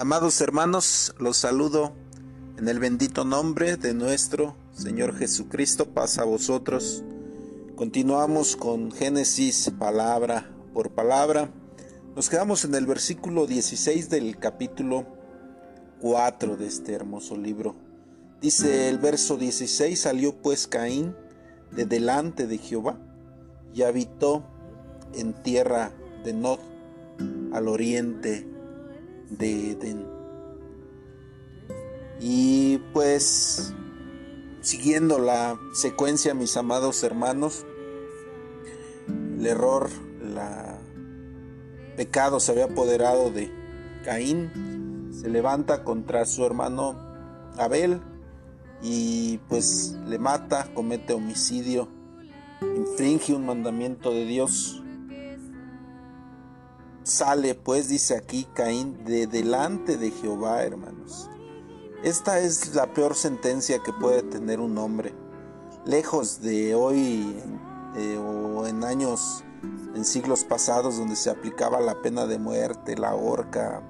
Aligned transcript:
Amados 0.00 0.40
hermanos, 0.40 1.14
los 1.18 1.36
saludo 1.36 1.92
en 2.56 2.70
el 2.70 2.78
bendito 2.78 3.26
nombre 3.26 3.76
de 3.76 3.92
nuestro 3.92 4.56
Señor 4.72 5.14
Jesucristo. 5.14 5.90
Paz 5.90 6.16
a 6.16 6.24
vosotros. 6.24 7.04
Continuamos 7.76 8.56
con 8.56 8.92
Génesis 8.92 9.70
palabra 9.78 10.50
por 10.72 10.92
palabra. 10.92 11.50
Nos 12.16 12.30
quedamos 12.30 12.64
en 12.64 12.74
el 12.76 12.86
versículo 12.86 13.46
16 13.46 14.08
del 14.08 14.38
capítulo 14.38 15.04
4 16.00 16.56
de 16.56 16.66
este 16.66 16.94
hermoso 16.94 17.36
libro. 17.36 17.76
Dice 18.40 18.88
el 18.88 18.96
verso 18.96 19.36
16, 19.36 20.00
salió 20.00 20.34
pues 20.34 20.66
Caín 20.66 21.14
de 21.72 21.84
delante 21.84 22.46
de 22.46 22.56
Jehová 22.56 22.98
y 23.74 23.82
habitó 23.82 24.46
en 25.12 25.34
tierra 25.34 25.92
de 26.24 26.32
Nod, 26.32 26.58
al 27.52 27.68
oriente 27.68 28.49
de 29.30 29.72
Edén. 29.72 30.06
Y 32.20 32.78
pues, 32.92 33.72
siguiendo 34.60 35.18
la 35.18 35.58
secuencia, 35.72 36.34
mis 36.34 36.56
amados 36.56 37.02
hermanos, 37.02 37.64
el 39.08 39.46
error, 39.46 39.88
la 40.22 40.78
pecado 41.96 42.40
se 42.40 42.52
había 42.52 42.64
apoderado 42.64 43.30
de 43.30 43.50
Caín, 44.04 45.10
se 45.12 45.28
levanta 45.28 45.84
contra 45.84 46.24
su 46.24 46.44
hermano 46.46 46.98
Abel 47.58 48.00
y 48.82 49.38
pues 49.48 49.98
le 50.06 50.18
mata, 50.18 50.72
comete 50.72 51.12
homicidio, 51.12 51.88
infringe 52.62 53.34
un 53.34 53.44
mandamiento 53.44 54.12
de 54.12 54.24
Dios 54.24 54.79
Sale 57.10 57.56
pues, 57.56 57.88
dice 57.88 58.16
aquí 58.16 58.46
Caín, 58.54 59.04
de 59.04 59.26
delante 59.26 59.96
de 59.96 60.12
Jehová, 60.12 60.62
hermanos. 60.62 61.28
Esta 62.04 62.38
es 62.38 62.72
la 62.76 62.94
peor 62.94 63.16
sentencia 63.16 63.82
que 63.82 63.92
puede 63.92 64.22
tener 64.22 64.60
un 64.60 64.78
hombre. 64.78 65.12
Lejos 65.84 66.40
de 66.40 66.76
hoy 66.76 67.36
eh, 67.96 68.16
o 68.16 68.64
en 68.64 68.84
años, 68.84 69.42
en 69.96 70.04
siglos 70.04 70.44
pasados, 70.44 70.98
donde 70.98 71.16
se 71.16 71.30
aplicaba 71.30 71.80
la 71.80 72.00
pena 72.00 72.26
de 72.26 72.38
muerte, 72.38 72.96
la 72.96 73.16
horca, 73.16 73.82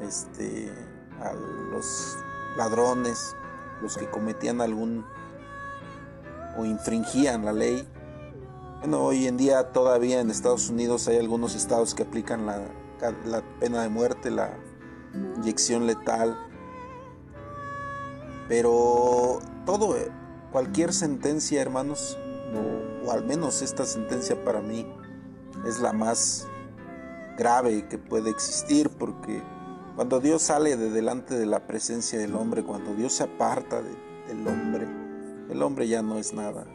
este, 0.00 0.72
a 1.20 1.32
los 1.32 2.16
ladrones, 2.56 3.34
los 3.82 3.96
que 3.96 4.08
cometían 4.08 4.60
algún 4.60 5.04
o 6.56 6.64
infringían 6.64 7.44
la 7.44 7.52
ley, 7.52 7.84
bueno, 8.84 9.02
hoy 9.02 9.26
en 9.26 9.38
día 9.38 9.72
todavía 9.72 10.20
en 10.20 10.28
Estados 10.28 10.68
Unidos 10.68 11.08
hay 11.08 11.16
algunos 11.16 11.54
estados 11.54 11.94
que 11.94 12.02
aplican 12.02 12.44
la, 12.44 12.60
pena 13.58 13.80
de 13.80 13.88
muerte, 13.88 14.30
la 14.30 14.58
inyección 15.38 15.86
letal. 15.86 16.38
Pero 18.46 19.38
todo, 19.64 19.96
cualquier 20.52 20.92
sentencia, 20.92 21.62
hermanos, 21.62 22.18
o, 23.06 23.10
al 23.10 23.24
menos 23.24 23.62
esta 23.62 23.86
sentencia 23.86 24.44
para 24.44 24.60
mí 24.60 24.86
es 25.66 25.80
la 25.80 25.94
más 25.94 26.46
grave 27.38 27.88
que 27.88 27.96
puede 27.96 28.28
existir 28.28 28.90
porque 28.90 29.42
cuando 29.96 30.20
Dios 30.20 30.42
sale 30.42 30.76
de 30.76 30.90
delante 30.90 31.38
de 31.38 31.46
la 31.46 31.66
presencia 31.66 32.18
del 32.18 32.34
hombre, 32.34 32.62
cuando 32.62 32.94
Dios 32.94 33.14
se 33.14 33.22
aparta 33.22 33.80
del 33.80 34.46
hombre, 34.46 34.86
el 35.48 35.62
hombre 35.62 35.88
ya 35.88 36.02
no 36.02 36.18
es 36.18 36.34
nada 36.34 36.66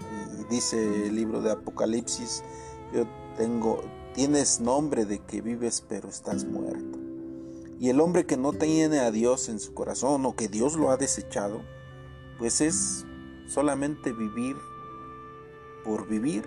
dice 0.50 1.08
el 1.08 1.16
libro 1.16 1.42
de 1.42 1.52
Apocalipsis, 1.52 2.44
yo 2.94 3.06
tengo, 3.38 3.82
tienes 4.14 4.60
nombre 4.60 5.06
de 5.06 5.20
que 5.20 5.42
vives 5.42 5.84
pero 5.88 6.10
estás 6.10 6.46
muerto. 6.46 6.98
Y 7.80 7.90
el 7.90 8.02
hombre 8.02 8.26
que 8.26 8.36
no 8.36 8.52
tiene 8.52 9.00
a 9.00 9.12
Dios 9.12 9.48
en 9.48 9.60
su 9.60 9.74
corazón 9.74 10.26
o 10.26 10.36
que 10.36 10.50
Dios 10.50 10.76
lo 10.76 10.92
ha 10.92 10.98
desechado, 10.98 11.62
pues 12.38 12.60
es 12.60 13.06
solamente 13.48 14.12
vivir 14.12 14.58
por 15.86 16.08
vivir. 16.08 16.44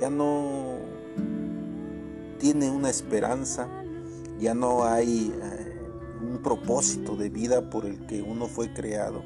Ya 0.00 0.10
no 0.10 0.76
tiene 2.38 2.70
una 2.70 2.90
esperanza, 2.90 3.68
ya 4.38 4.54
no 4.54 4.84
hay 4.84 5.34
eh, 5.42 5.80
un 6.20 6.42
propósito 6.42 7.16
de 7.16 7.30
vida 7.30 7.70
por 7.70 7.86
el 7.86 8.06
que 8.06 8.20
uno 8.20 8.46
fue 8.46 8.74
creado. 8.74 9.24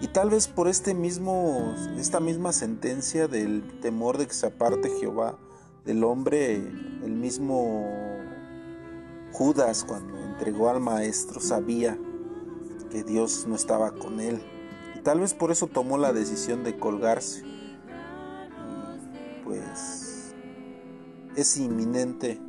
Y 0.00 0.08
tal 0.08 0.30
vez 0.30 0.48
por 0.48 0.68
este 0.68 0.92
mismo, 0.94 1.74
esta 1.96 2.20
misma 2.20 2.52
sentencia 2.52 3.28
del 3.28 3.78
temor 3.80 4.18
de 4.18 4.26
que 4.26 4.34
se 4.34 4.46
aparte 4.46 4.90
Jehová 5.00 5.38
del 5.84 6.02
hombre, 6.04 6.56
el 6.56 7.12
mismo 7.12 7.86
Judas 9.32 9.84
cuando 9.84 10.18
entregó 10.24 10.68
al 10.68 10.80
maestro 10.80 11.40
sabía 11.40 11.98
que 12.90 13.04
Dios 13.04 13.46
no 13.46 13.54
estaba 13.54 13.92
con 13.92 14.20
él. 14.20 14.42
Y 14.96 15.00
tal 15.00 15.20
vez 15.20 15.32
por 15.34 15.50
eso 15.50 15.66
tomó 15.68 15.96
la 15.96 16.12
decisión 16.12 16.64
de 16.64 16.78
colgarse. 16.78 17.44
pues 19.44 20.34
es 21.36 21.56
inminente 21.56 22.40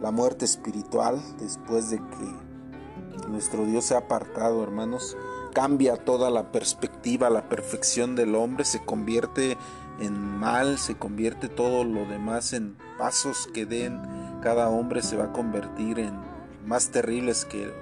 la 0.00 0.10
muerte 0.10 0.44
espiritual 0.44 1.20
después 1.38 1.90
de 1.90 1.96
que 1.96 3.28
nuestro 3.28 3.64
Dios 3.64 3.86
se 3.86 3.94
ha 3.94 3.98
apartado, 3.98 4.62
hermanos 4.62 5.16
cambia 5.50 5.96
toda 5.96 6.30
la 6.30 6.52
perspectiva, 6.52 7.30
la 7.30 7.48
perfección 7.48 8.16
del 8.16 8.34
hombre, 8.34 8.64
se 8.64 8.84
convierte 8.84 9.56
en 10.00 10.18
mal, 10.18 10.78
se 10.78 10.96
convierte 10.96 11.48
todo 11.48 11.84
lo 11.84 12.06
demás 12.06 12.52
en 12.52 12.76
pasos 12.98 13.48
que 13.52 13.66
den, 13.66 14.00
cada 14.42 14.68
hombre 14.68 15.02
se 15.02 15.16
va 15.16 15.24
a 15.24 15.32
convertir 15.32 15.98
en 15.98 16.14
más 16.66 16.90
terribles 16.90 17.44
que 17.44 17.72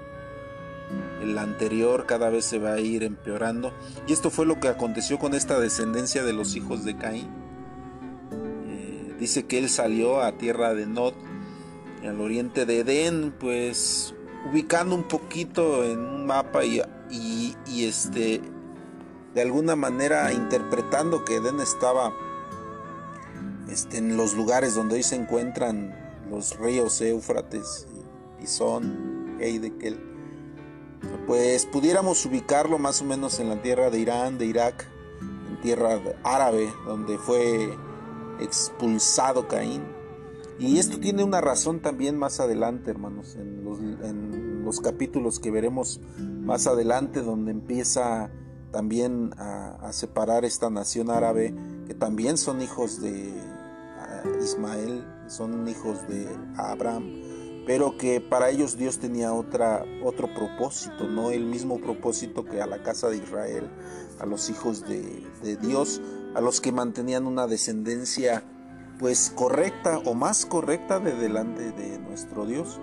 el 1.21 1.37
anterior, 1.37 2.05
cada 2.05 2.29
vez 2.29 2.45
se 2.45 2.59
va 2.59 2.73
a 2.73 2.79
ir 2.79 3.03
empeorando. 3.03 3.73
Y 4.07 4.13
esto 4.13 4.29
fue 4.29 4.45
lo 4.45 4.59
que 4.59 4.67
aconteció 4.67 5.19
con 5.19 5.33
esta 5.33 5.59
descendencia 5.59 6.23
de 6.23 6.33
los 6.33 6.55
hijos 6.55 6.85
de 6.85 6.95
Caín. 6.95 7.27
Eh, 8.67 9.15
dice 9.19 9.45
que 9.45 9.57
él 9.57 9.69
salió 9.69 10.21
a 10.21 10.33
tierra 10.33 10.73
de 10.73 10.85
Nod, 10.85 11.13
al 12.03 12.21
oriente 12.21 12.65
de 12.65 12.79
Edén, 12.79 13.33
pues 13.37 14.13
ubicando 14.49 14.95
un 14.95 15.03
poquito 15.03 15.83
en 15.83 15.99
un 15.99 16.25
mapa 16.25 16.63
y 16.63 16.81
y, 17.09 17.55
este, 17.85 18.41
de 19.33 19.41
alguna 19.41 19.75
manera 19.75 20.31
interpretando 20.33 21.23
que 21.23 21.35
Edén 21.35 21.59
estaba 21.59 22.13
este, 23.69 23.97
en 23.97 24.17
los 24.17 24.33
lugares 24.33 24.75
donde 24.75 24.95
hoy 24.95 25.03
se 25.03 25.15
encuentran 25.15 25.95
los 26.29 26.57
ríos 26.57 26.99
Éufrates, 27.01 27.87
Pisón, 28.39 29.37
Heidekel, 29.39 29.99
pues 31.25 31.65
pudiéramos 31.65 32.25
ubicarlo 32.25 32.79
más 32.79 33.01
o 33.01 33.05
menos 33.05 33.39
en 33.39 33.49
la 33.49 33.61
tierra 33.61 33.89
de 33.89 33.99
Irán, 33.99 34.37
de 34.37 34.45
Irak, 34.45 34.87
en 35.49 35.61
tierra 35.61 35.99
árabe, 36.23 36.73
donde 36.85 37.17
fue 37.17 37.73
expulsado 38.39 39.47
Caín. 39.47 39.96
Y 40.59 40.79
esto 40.79 40.99
tiene 40.99 41.23
una 41.23 41.39
razón 41.39 41.81
también 41.81 42.17
más 42.17 42.39
adelante, 42.39 42.89
hermanos, 42.89 43.35
en 43.35 44.63
los, 44.65 44.81
capítulos 44.81 45.39
que 45.39 45.51
veremos 45.51 46.01
más 46.17 46.67
adelante 46.67 47.21
donde 47.21 47.51
empieza 47.51 48.31
también 48.71 49.31
a, 49.37 49.93
separar 49.93 50.45
esta 50.45 50.69
nación 50.69 51.09
árabe 51.09 51.55
que 51.85 51.93
también 51.93 52.37
son 52.37 52.61
hijos 52.61 52.99
de 53.01 53.33
Ismael, 54.43 55.05
son 55.27 55.67
hijos 55.67 56.05
de 56.07 56.27
Abraham, 56.57 57.21
pero 57.65 57.97
que 57.97 58.19
para 58.19 58.49
ellos 58.49 58.77
Dios 58.77 58.97
tenía 58.99 59.33
otra, 59.33 59.85
otro 60.03 60.27
propósito, 60.33 61.07
no 61.07 61.29
el 61.29 61.45
mismo 61.45 61.79
propósito 61.79 62.43
que 62.43 62.61
a 62.61 62.67
la 62.67 62.81
casa 62.83 63.09
de 63.09 63.17
Israel, 63.17 63.69
a 64.19 64.25
los 64.25 64.49
hijos 64.49 64.85
de 64.87 65.55
Dios, 65.61 66.01
a 66.35 66.41
los 66.41 66.59
que 66.61 66.71
mantenían 66.71 67.25
una 67.25 67.47
descendencia 67.47 68.43
pues 68.99 69.31
correcta 69.35 69.99
o 70.05 70.13
más 70.13 70.45
correcta 70.45 70.99
de 70.99 71.13
delante 71.13 71.71
de 71.71 71.99
nuestro 71.99 72.45
Dios. 72.45 72.79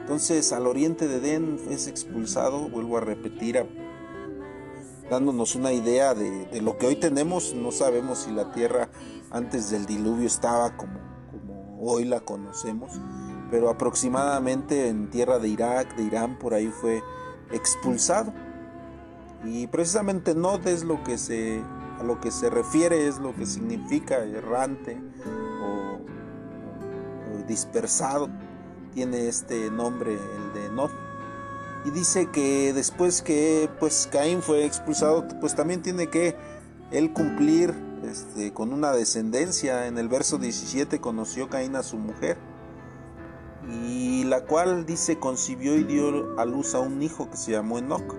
Entonces 0.00 0.52
al 0.52 0.66
oriente 0.66 1.08
de 1.08 1.16
Edén 1.16 1.58
es 1.70 1.86
expulsado, 1.86 2.68
vuelvo 2.68 2.98
a 2.98 3.00
repetir, 3.00 3.66
dándonos 5.10 5.54
una 5.54 5.72
idea 5.72 6.14
de, 6.14 6.60
lo 6.60 6.76
que 6.78 6.86
hoy 6.86 6.96
tenemos. 6.96 7.54
No 7.54 7.72
sabemos 7.72 8.20
si 8.20 8.30
la 8.30 8.52
tierra 8.52 8.88
antes 9.30 9.70
del 9.70 9.86
diluvio 9.86 10.26
estaba 10.26 10.76
como, 10.76 10.98
como 11.30 11.78
hoy 11.80 12.04
la 12.04 12.20
conocemos, 12.20 12.92
pero 13.50 13.70
aproximadamente 13.70 14.88
en 14.88 15.10
tierra 15.10 15.38
de 15.38 15.48
Irak, 15.48 15.96
de 15.96 16.04
Irán, 16.04 16.38
por 16.38 16.54
ahí 16.54 16.68
fue 16.68 17.02
expulsado. 17.52 18.32
Y 19.44 19.66
precisamente 19.68 20.34
no 20.34 20.56
es 20.56 20.84
lo 20.84 21.02
que 21.04 21.16
se, 21.16 21.62
a 21.98 22.02
lo 22.02 22.20
que 22.20 22.30
se 22.30 22.50
refiere, 22.50 23.06
es 23.06 23.18
lo 23.18 23.34
que 23.34 23.46
significa 23.46 24.16
errante 24.16 25.00
dispersado 27.48 28.28
tiene 28.94 29.28
este 29.28 29.70
nombre, 29.70 30.12
el 30.12 30.52
de 30.54 30.68
Nod. 30.70 30.90
Y 31.84 31.90
dice 31.90 32.30
que 32.30 32.72
después 32.72 33.22
que 33.22 33.70
pues 33.78 34.08
Caín 34.10 34.42
fue 34.42 34.64
expulsado, 34.64 35.26
pues 35.40 35.54
también 35.54 35.82
tiene 35.82 36.08
que 36.08 36.36
él 36.90 37.12
cumplir 37.12 37.74
este, 38.04 38.52
con 38.52 38.72
una 38.72 38.92
descendencia. 38.92 39.86
En 39.86 39.98
el 39.98 40.08
verso 40.08 40.38
17 40.38 41.00
conoció 41.00 41.48
Caín 41.48 41.76
a 41.76 41.82
su 41.82 41.96
mujer 41.96 42.36
y 43.68 44.24
la 44.24 44.44
cual 44.44 44.86
dice 44.86 45.18
concibió 45.18 45.76
y 45.76 45.84
dio 45.84 46.38
a 46.38 46.44
luz 46.44 46.74
a 46.74 46.80
un 46.80 47.02
hijo 47.02 47.30
que 47.30 47.36
se 47.36 47.52
llamó 47.52 47.78
Enoch. 47.78 48.14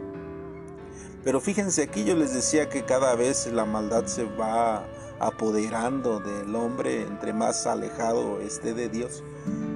Pero 1.24 1.42
fíjense 1.42 1.84
aquí 1.84 2.06
yo 2.06 2.16
les 2.16 2.34
decía 2.34 2.70
que 2.70 2.86
cada 2.86 3.16
vez 3.16 3.48
la 3.52 3.66
maldad 3.66 4.06
se 4.06 4.24
va 4.24 4.86
apoderando 5.20 6.20
del 6.20 6.56
hombre 6.56 7.02
entre 7.02 7.34
más 7.34 7.68
alejado 7.68 8.40
esté 8.40 8.74
de 8.74 8.90
Dios. 8.90 9.24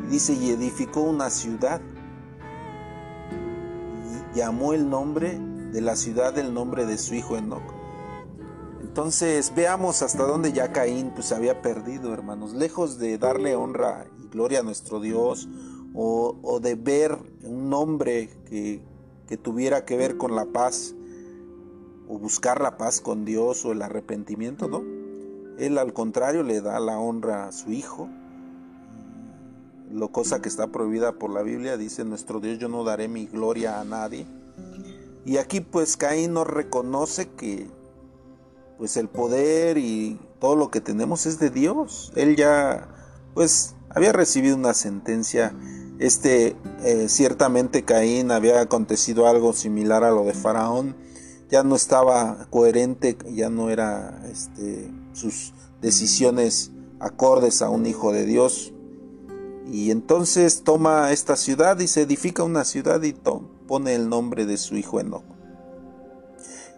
Dice, 0.09 0.33
y 0.33 0.51
edificó 0.51 1.01
una 1.01 1.29
ciudad. 1.29 1.81
Y 4.33 4.37
llamó 4.37 4.73
el 4.73 4.89
nombre 4.89 5.39
de 5.71 5.81
la 5.81 5.95
ciudad 5.95 6.37
el 6.37 6.53
nombre 6.53 6.85
de 6.85 6.97
su 6.97 7.15
hijo 7.15 7.35
Enoch. 7.35 7.63
Entonces 8.81 9.51
veamos 9.55 10.03
hasta 10.03 10.23
dónde 10.23 10.53
ya 10.53 10.71
Caín 10.71 11.11
pues 11.15 11.31
había 11.31 11.61
perdido, 11.61 12.13
hermanos. 12.13 12.53
Lejos 12.53 12.99
de 12.99 13.17
darle 13.17 13.55
honra 13.55 14.05
y 14.23 14.27
gloria 14.27 14.59
a 14.59 14.63
nuestro 14.63 14.99
Dios 14.99 15.49
o, 15.95 16.37
o 16.43 16.59
de 16.59 16.75
ver 16.75 17.17
un 17.43 17.69
nombre 17.69 18.29
que, 18.45 18.81
que 19.27 19.35
tuviera 19.35 19.83
que 19.83 19.97
ver 19.97 20.17
con 20.17 20.35
la 20.35 20.45
paz 20.45 20.93
o 22.07 22.19
buscar 22.19 22.61
la 22.61 22.77
paz 22.77 23.01
con 23.01 23.25
Dios 23.25 23.65
o 23.65 23.71
el 23.71 23.81
arrepentimiento, 23.81 24.67
¿no? 24.67 24.83
Él 25.57 25.77
al 25.77 25.93
contrario 25.93 26.43
le 26.43 26.61
da 26.61 26.79
la 26.79 26.99
honra 26.99 27.47
a 27.47 27.51
su 27.51 27.71
hijo. 27.71 28.09
Lo 29.91 30.11
cosa 30.11 30.41
que 30.41 30.49
está 30.49 30.67
prohibida 30.67 31.13
por 31.13 31.29
la 31.29 31.43
Biblia 31.43 31.77
dice, 31.77 32.03
nuestro 32.03 32.39
Dios 32.39 32.57
yo 32.57 32.67
no 32.67 32.83
daré 32.83 33.07
mi 33.07 33.27
gloria 33.27 33.79
a 33.79 33.85
nadie. 33.85 34.25
Y 35.25 35.37
aquí 35.37 35.61
pues 35.61 35.97
Caín 35.97 36.33
nos 36.33 36.47
reconoce 36.47 37.29
que 37.29 37.67
pues 38.77 38.97
el 38.97 39.07
poder 39.07 39.77
y 39.77 40.19
todo 40.39 40.55
lo 40.55 40.71
que 40.71 40.81
tenemos 40.81 41.25
es 41.25 41.39
de 41.39 41.49
Dios. 41.49 42.11
Él 42.15 42.35
ya 42.35 42.87
pues 43.33 43.75
había 43.89 44.11
recibido 44.11 44.55
una 44.55 44.73
sentencia. 44.73 45.53
Este 45.99 46.55
eh, 46.83 47.07
ciertamente 47.07 47.83
Caín 47.83 48.31
había 48.31 48.61
acontecido 48.61 49.27
algo 49.27 49.53
similar 49.53 50.03
a 50.03 50.11
lo 50.11 50.23
de 50.25 50.33
Faraón 50.33 50.95
ya 51.53 51.61
no 51.61 51.75
estaba 51.75 52.47
coherente, 52.49 53.15
ya 53.31 53.47
no 53.51 53.69
era 53.69 54.23
este, 54.31 54.89
sus 55.13 55.53
decisiones 55.81 56.71
acordes 56.99 57.61
a 57.61 57.69
un 57.69 57.85
hijo 57.85 58.11
de 58.11 58.25
Dios. 58.25 58.73
Y 59.71 59.91
entonces 59.91 60.63
toma 60.63 61.11
esta 61.11 61.35
ciudad 61.35 61.79
y 61.79 61.87
se 61.87 62.01
edifica 62.01 62.43
una 62.43 62.65
ciudad 62.65 63.01
y 63.03 63.13
pone 63.67 63.95
el 63.95 64.09
nombre 64.09 64.45
de 64.45 64.57
su 64.57 64.75
hijo 64.75 64.99
Enoch. 64.99 65.23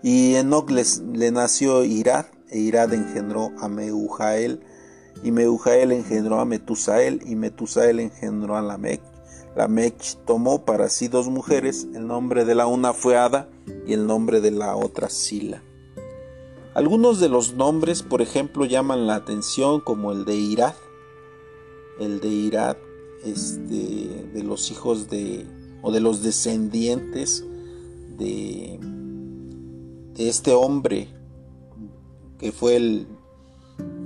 Y 0.04 0.36
Enoch 0.36 0.70
le 0.70 1.32
nació 1.32 1.84
Irad, 1.84 2.26
e 2.50 2.60
Irad 2.60 2.94
engendró 2.94 3.52
a 3.58 3.68
Meujael, 3.68 4.62
y 5.24 5.32
Meujael 5.32 5.92
engendró 5.92 6.40
a 6.40 6.46
Metusael, 6.46 7.22
y 7.26 7.36
Metusael 7.36 8.00
engendró 8.00 8.56
a 8.56 8.62
Lamech. 8.62 9.02
Lamech 9.56 10.18
tomó 10.26 10.64
para 10.64 10.90
sí 10.90 11.08
dos 11.08 11.28
mujeres, 11.28 11.88
el 11.96 12.06
nombre 12.06 12.46
de 12.46 12.54
la 12.54 12.68
una 12.68 12.94
fue 12.94 13.18
Ada 13.18 13.50
y 13.88 13.94
el 13.94 14.06
nombre 14.06 14.42
de 14.42 14.52
la 14.52 14.76
otra 14.76 15.10
Sila. 15.10 15.64
Algunos 16.75 17.22
de 17.22 17.30
los 17.30 17.54
nombres, 17.54 18.04
por 18.04 18.22
ejemplo, 18.22 18.66
llaman 18.66 19.07
la 19.07 19.16
atención 19.16 19.80
como 19.80 20.12
el 20.12 20.25
de 20.25 20.36
Irad, 20.36 20.75
el 22.01 22.19
de 22.19 22.27
Irad, 22.27 22.75
este, 23.24 24.27
de 24.33 24.44
los 24.44 24.69
hijos 24.72 25.10
de, 25.10 25.48
o 25.81 25.94
de 25.94 26.01
los 26.01 26.22
descendientes 26.22 27.45
de, 28.18 28.77
de 30.16 30.27
este 30.27 30.54
hombre 30.54 31.07
que 32.38 32.51
fue 32.51 32.75
el 32.75 33.07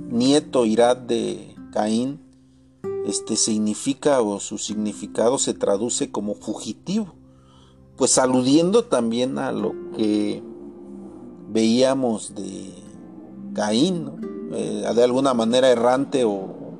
nieto 0.08 0.64
Irad 0.64 0.96
de 0.96 1.56
Caín, 1.72 2.20
este 3.04 3.34
significa 3.34 4.22
o 4.22 4.38
su 4.38 4.58
significado 4.58 5.38
se 5.38 5.54
traduce 5.54 6.12
como 6.12 6.36
fugitivo, 6.36 7.16
pues 7.96 8.16
aludiendo 8.16 8.84
también 8.84 9.38
a 9.38 9.50
lo 9.50 9.74
que 9.96 10.44
veíamos 11.52 12.34
de 12.34 12.74
Caín, 13.54 14.10
eh, 14.52 14.84
de 14.94 15.04
alguna 15.04 15.34
manera 15.34 15.68
errante 15.68 16.24
o, 16.24 16.76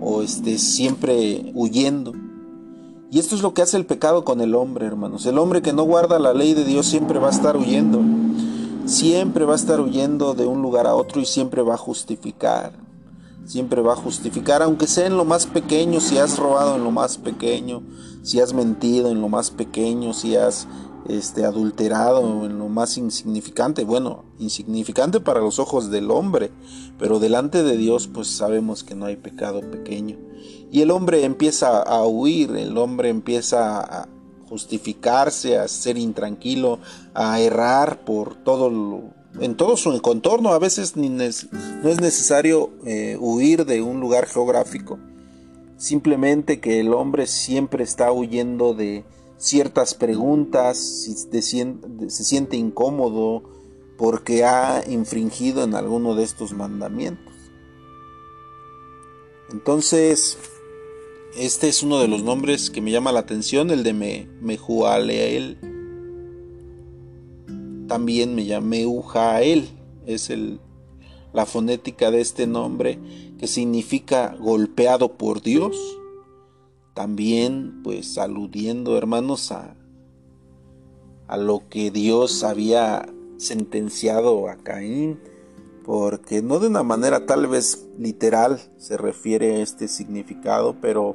o 0.00 0.22
este, 0.22 0.58
siempre 0.58 1.52
huyendo. 1.54 2.12
Y 3.10 3.18
esto 3.18 3.34
es 3.34 3.42
lo 3.42 3.54
que 3.54 3.62
hace 3.62 3.76
el 3.76 3.86
pecado 3.86 4.24
con 4.24 4.40
el 4.40 4.54
hombre, 4.54 4.86
hermanos. 4.86 5.24
El 5.26 5.38
hombre 5.38 5.62
que 5.62 5.72
no 5.72 5.84
guarda 5.84 6.18
la 6.18 6.34
ley 6.34 6.54
de 6.54 6.64
Dios 6.64 6.86
siempre 6.86 7.18
va 7.18 7.28
a 7.28 7.32
estar 7.32 7.56
huyendo. 7.56 8.02
Siempre 8.84 9.44
va 9.44 9.54
a 9.54 9.56
estar 9.56 9.80
huyendo 9.80 10.34
de 10.34 10.46
un 10.46 10.60
lugar 10.60 10.86
a 10.86 10.94
otro 10.94 11.20
y 11.20 11.26
siempre 11.26 11.62
va 11.62 11.74
a 11.74 11.78
justificar 11.78 12.88
siempre 13.48 13.80
va 13.80 13.94
a 13.94 13.96
justificar, 13.96 14.62
aunque 14.62 14.86
sea 14.86 15.06
en 15.06 15.16
lo 15.16 15.24
más 15.24 15.46
pequeño, 15.46 16.00
si 16.00 16.18
has 16.18 16.38
robado 16.38 16.76
en 16.76 16.84
lo 16.84 16.90
más 16.90 17.16
pequeño, 17.16 17.82
si 18.22 18.40
has 18.40 18.52
mentido 18.52 19.10
en 19.10 19.22
lo 19.22 19.30
más 19.30 19.50
pequeño, 19.50 20.12
si 20.12 20.36
has 20.36 20.68
este, 21.08 21.44
adulterado 21.44 22.44
en 22.44 22.58
lo 22.58 22.68
más 22.68 22.96
insignificante, 22.98 23.84
bueno, 23.84 24.24
insignificante 24.38 25.20
para 25.20 25.40
los 25.40 25.58
ojos 25.58 25.90
del 25.90 26.10
hombre, 26.10 26.50
pero 26.98 27.18
delante 27.18 27.62
de 27.62 27.76
Dios 27.76 28.08
pues 28.08 28.28
sabemos 28.28 28.84
que 28.84 28.94
no 28.94 29.06
hay 29.06 29.16
pecado 29.16 29.60
pequeño. 29.60 30.16
Y 30.70 30.82
el 30.82 30.90
hombre 30.90 31.24
empieza 31.24 31.82
a 31.82 32.06
huir, 32.06 32.54
el 32.56 32.76
hombre 32.76 33.08
empieza 33.08 33.80
a 33.80 34.08
justificarse, 34.48 35.58
a 35.58 35.66
ser 35.68 35.98
intranquilo, 35.98 36.78
a 37.14 37.40
errar 37.40 38.04
por 38.04 38.34
todo 38.36 38.70
lo 38.70 39.18
en 39.40 39.56
todo 39.56 39.76
su 39.76 40.00
contorno. 40.02 40.52
A 40.52 40.58
veces 40.58 40.96
no 40.96 41.22
es 41.22 41.46
necesario 42.00 42.70
eh, 42.84 43.16
huir 43.20 43.66
de 43.66 43.82
un 43.82 44.00
lugar 44.00 44.26
geográfico. 44.26 44.98
Simplemente 45.76 46.60
que 46.60 46.80
el 46.80 46.92
hombre 46.92 47.26
siempre 47.26 47.84
está 47.84 48.10
huyendo 48.10 48.74
de 48.74 49.04
ciertas 49.38 49.94
preguntas, 49.94 50.78
se 50.78 52.24
siente 52.24 52.56
incómodo 52.56 53.42
porque 53.96 54.44
ha 54.44 54.84
infringido 54.88 55.64
en 55.64 55.74
alguno 55.74 56.14
de 56.14 56.24
estos 56.24 56.52
mandamientos. 56.52 57.34
Entonces, 59.50 60.38
este 61.36 61.68
es 61.68 61.82
uno 61.82 61.98
de 62.00 62.08
los 62.08 62.22
nombres 62.22 62.70
que 62.70 62.80
me 62.80 62.90
llama 62.90 63.12
la 63.12 63.20
atención, 63.20 63.70
el 63.70 63.82
de 63.82 63.94
Me, 63.94 64.28
Mehualeel 64.40 65.58
también 67.88 68.34
me 68.36 68.44
llamé 68.44 68.86
Ujael, 68.86 69.66
es 70.06 70.30
el, 70.30 70.60
la 71.32 71.46
fonética 71.46 72.12
de 72.12 72.20
este 72.20 72.46
nombre 72.46 73.00
que 73.38 73.48
significa 73.48 74.36
golpeado 74.38 75.16
por 75.16 75.42
Dios. 75.42 75.76
También 76.98 77.80
pues 77.84 78.18
aludiendo 78.18 78.98
hermanos 78.98 79.52
a, 79.52 79.76
a 81.28 81.36
lo 81.36 81.62
que 81.68 81.92
Dios 81.92 82.42
había 82.42 83.08
sentenciado 83.36 84.48
a 84.48 84.56
Caín, 84.56 85.20
porque 85.84 86.42
no 86.42 86.58
de 86.58 86.66
una 86.66 86.82
manera 86.82 87.24
tal 87.24 87.46
vez 87.46 87.86
literal 88.00 88.60
se 88.78 88.96
refiere 88.96 89.54
a 89.54 89.62
este 89.62 89.86
significado, 89.86 90.74
pero 90.80 91.14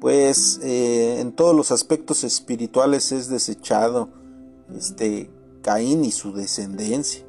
pues 0.00 0.60
eh, 0.62 1.18
en 1.18 1.32
todos 1.32 1.56
los 1.56 1.72
aspectos 1.72 2.22
espirituales 2.22 3.10
es 3.10 3.28
desechado 3.28 4.10
este 4.76 5.28
Caín 5.60 6.04
y 6.04 6.12
su 6.12 6.32
descendencia. 6.32 7.24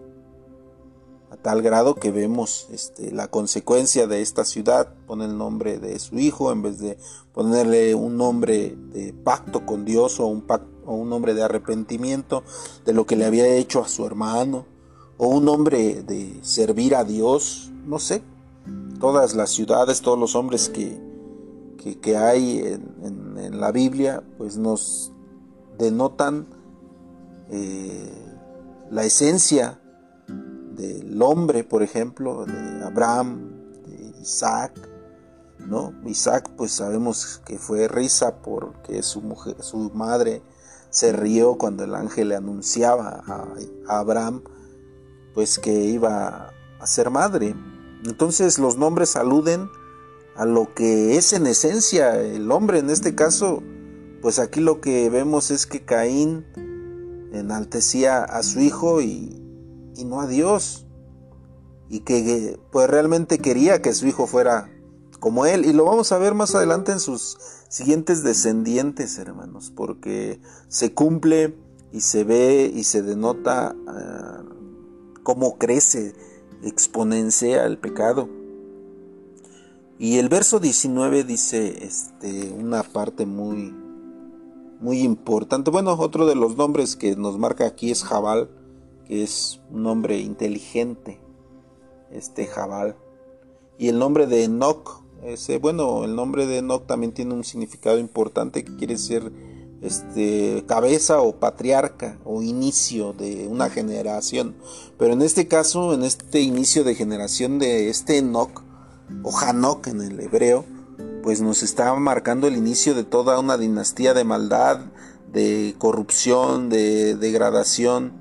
Tal 1.41 1.61
grado 1.61 1.95
que 1.95 2.11
vemos 2.11 2.67
este, 2.71 3.11
la 3.11 3.29
consecuencia 3.29 4.07
de 4.07 4.21
esta 4.21 4.43
ciudad, 4.43 4.93
pone 5.07 5.23
el 5.23 5.37
nombre 5.37 5.79
de 5.79 5.97
su 5.99 6.19
hijo 6.19 6.51
en 6.51 6.61
vez 6.61 6.79
de 6.79 6.97
ponerle 7.33 7.95
un 7.95 8.17
nombre 8.17 8.75
de 8.93 9.13
pacto 9.13 9.65
con 9.65 9.85
Dios 9.85 10.19
o 10.19 10.27
un, 10.27 10.45
o 10.85 10.95
un 10.95 11.09
nombre 11.09 11.33
de 11.33 11.43
arrepentimiento 11.43 12.43
de 12.85 12.91
lo 12.91 13.05
que 13.05 13.15
le 13.15 13.25
había 13.25 13.47
hecho 13.47 13.81
a 13.81 13.87
su 13.87 14.05
hermano, 14.05 14.65
o 15.17 15.27
un 15.27 15.45
nombre 15.45 16.03
de 16.03 16.39
servir 16.41 16.95
a 16.95 17.05
Dios, 17.05 17.71
no 17.85 17.99
sé. 17.99 18.21
Todas 18.99 19.33
las 19.33 19.51
ciudades, 19.51 20.01
todos 20.01 20.19
los 20.19 20.35
hombres 20.35 20.67
que, 20.67 20.99
que, 22.01 22.17
hay 22.17 22.59
en, 22.59 23.37
en, 23.37 23.61
la 23.61 23.71
Biblia, 23.71 24.21
pues 24.37 24.57
nos 24.57 25.13
denotan 25.77 26.47
eh, 27.49 28.11
la 28.91 29.05
esencia 29.05 29.79
del 30.79 31.21
hombre, 31.21 31.63
por 31.63 31.83
ejemplo, 31.83 32.45
de 32.45 32.85
Abraham, 32.85 33.51
de 33.85 34.21
Isaac, 34.21 34.73
¿no? 35.59 35.93
Isaac, 36.05 36.49
pues 36.55 36.71
sabemos 36.71 37.41
que 37.45 37.57
fue 37.57 37.87
risa 37.89 38.41
porque 38.41 39.03
su 39.03 39.21
mujer, 39.21 39.57
su 39.59 39.91
madre 39.93 40.41
se 40.89 41.11
rió 41.11 41.57
cuando 41.57 41.83
el 41.83 41.93
ángel 41.95 42.29
le 42.29 42.37
anunciaba 42.37 43.21
a, 43.27 43.99
Abraham, 43.99 44.41
pues 45.33 45.59
que 45.59 45.73
iba 45.85 46.51
a 46.79 46.87
ser 46.87 47.09
madre. 47.09 47.55
Entonces 48.05 48.57
los 48.57 48.77
nombres 48.77 49.17
aluden 49.17 49.69
a 50.37 50.45
lo 50.45 50.73
que 50.73 51.17
es 51.17 51.33
en 51.33 51.45
esencia 51.45 52.15
el 52.21 52.49
hombre. 52.51 52.79
En 52.79 52.89
este 52.89 53.15
caso, 53.15 53.61
pues 54.21 54.39
aquí 54.39 54.61
lo 54.61 54.79
que 54.79 55.09
vemos 55.09 55.51
es 55.51 55.65
que 55.65 55.83
Caín 55.83 56.45
enaltecía 57.33 58.23
a 58.23 58.41
su 58.43 58.61
hijo 58.61 59.01
y, 59.01 59.48
no 60.05 60.21
a 60.21 60.27
Dios. 60.27 60.85
Y 61.89 62.01
que 62.01 62.59
pues 62.71 62.89
realmente 62.89 63.39
quería 63.39 63.81
que 63.81 63.93
su 63.93 64.07
hijo 64.07 64.27
fuera 64.27 64.69
como 65.19 65.45
él. 65.45 65.65
Y 65.65 65.73
lo 65.73 65.85
vamos 65.85 66.11
a 66.11 66.17
ver 66.17 66.33
más 66.33 66.55
adelante 66.55 66.91
en 66.91 66.99
sus 66.99 67.37
siguientes 67.69 68.23
descendientes, 68.23 69.17
hermanos, 69.17 69.71
porque 69.75 70.39
se 70.67 70.93
cumple 70.93 71.55
y 71.91 72.01
se 72.01 72.23
ve 72.23 72.71
y 72.73 72.83
se 72.83 73.01
denota 73.01 73.75
ah, 73.87 74.43
cómo 75.23 75.57
crece, 75.57 76.13
exponencia 76.63 77.65
el 77.65 77.77
pecado. 77.77 78.29
Y 79.97 80.17
el 80.17 80.29
verso 80.29 80.59
19 80.59 81.25
dice 81.25 81.83
este, 81.83 82.51
una 82.57 82.83
parte 82.83 83.25
muy, 83.25 83.75
muy 84.79 85.01
importante. 85.01 85.71
Bueno, 85.71 85.93
otro 85.99 86.25
de 86.25 86.35
los 86.35 86.55
nombres 86.55 86.95
que 86.95 87.15
nos 87.17 87.37
marca 87.37 87.65
aquí 87.65 87.91
es 87.91 88.03
Jabal, 88.03 88.49
es 89.09 89.59
un 89.71 89.83
nombre 89.83 90.19
inteligente, 90.19 91.19
este 92.11 92.45
Jabal. 92.45 92.95
Y 93.77 93.89
el 93.89 93.99
nombre 93.99 94.27
de 94.27 94.45
Enoch, 94.45 95.03
ese, 95.23 95.57
bueno, 95.57 96.05
el 96.05 96.15
nombre 96.15 96.45
de 96.45 96.59
Enoch 96.59 96.85
también 96.85 97.11
tiene 97.11 97.33
un 97.33 97.43
significado 97.43 97.97
importante 97.97 98.63
que 98.63 98.75
quiere 98.75 98.97
ser 98.97 99.31
este, 99.81 100.63
cabeza 100.67 101.21
o 101.21 101.37
patriarca 101.37 102.19
o 102.23 102.41
inicio 102.41 103.13
de 103.13 103.47
una 103.47 103.69
generación. 103.69 104.55
Pero 104.97 105.13
en 105.13 105.21
este 105.21 105.47
caso, 105.47 105.93
en 105.93 106.03
este 106.03 106.41
inicio 106.41 106.83
de 106.83 106.95
generación 106.95 107.59
de 107.59 107.89
este 107.89 108.17
Enoch, 108.17 108.63
o 109.23 109.31
Hanok 109.31 109.87
en 109.87 110.01
el 110.01 110.19
hebreo, 110.19 110.65
pues 111.23 111.41
nos 111.41 111.63
está 111.63 111.93
marcando 111.95 112.47
el 112.47 112.55
inicio 112.55 112.93
de 112.93 113.03
toda 113.03 113.39
una 113.39 113.57
dinastía 113.57 114.13
de 114.13 114.23
maldad, 114.23 114.81
de 115.31 115.75
corrupción, 115.77 116.69
de 116.69 117.15
degradación, 117.15 118.13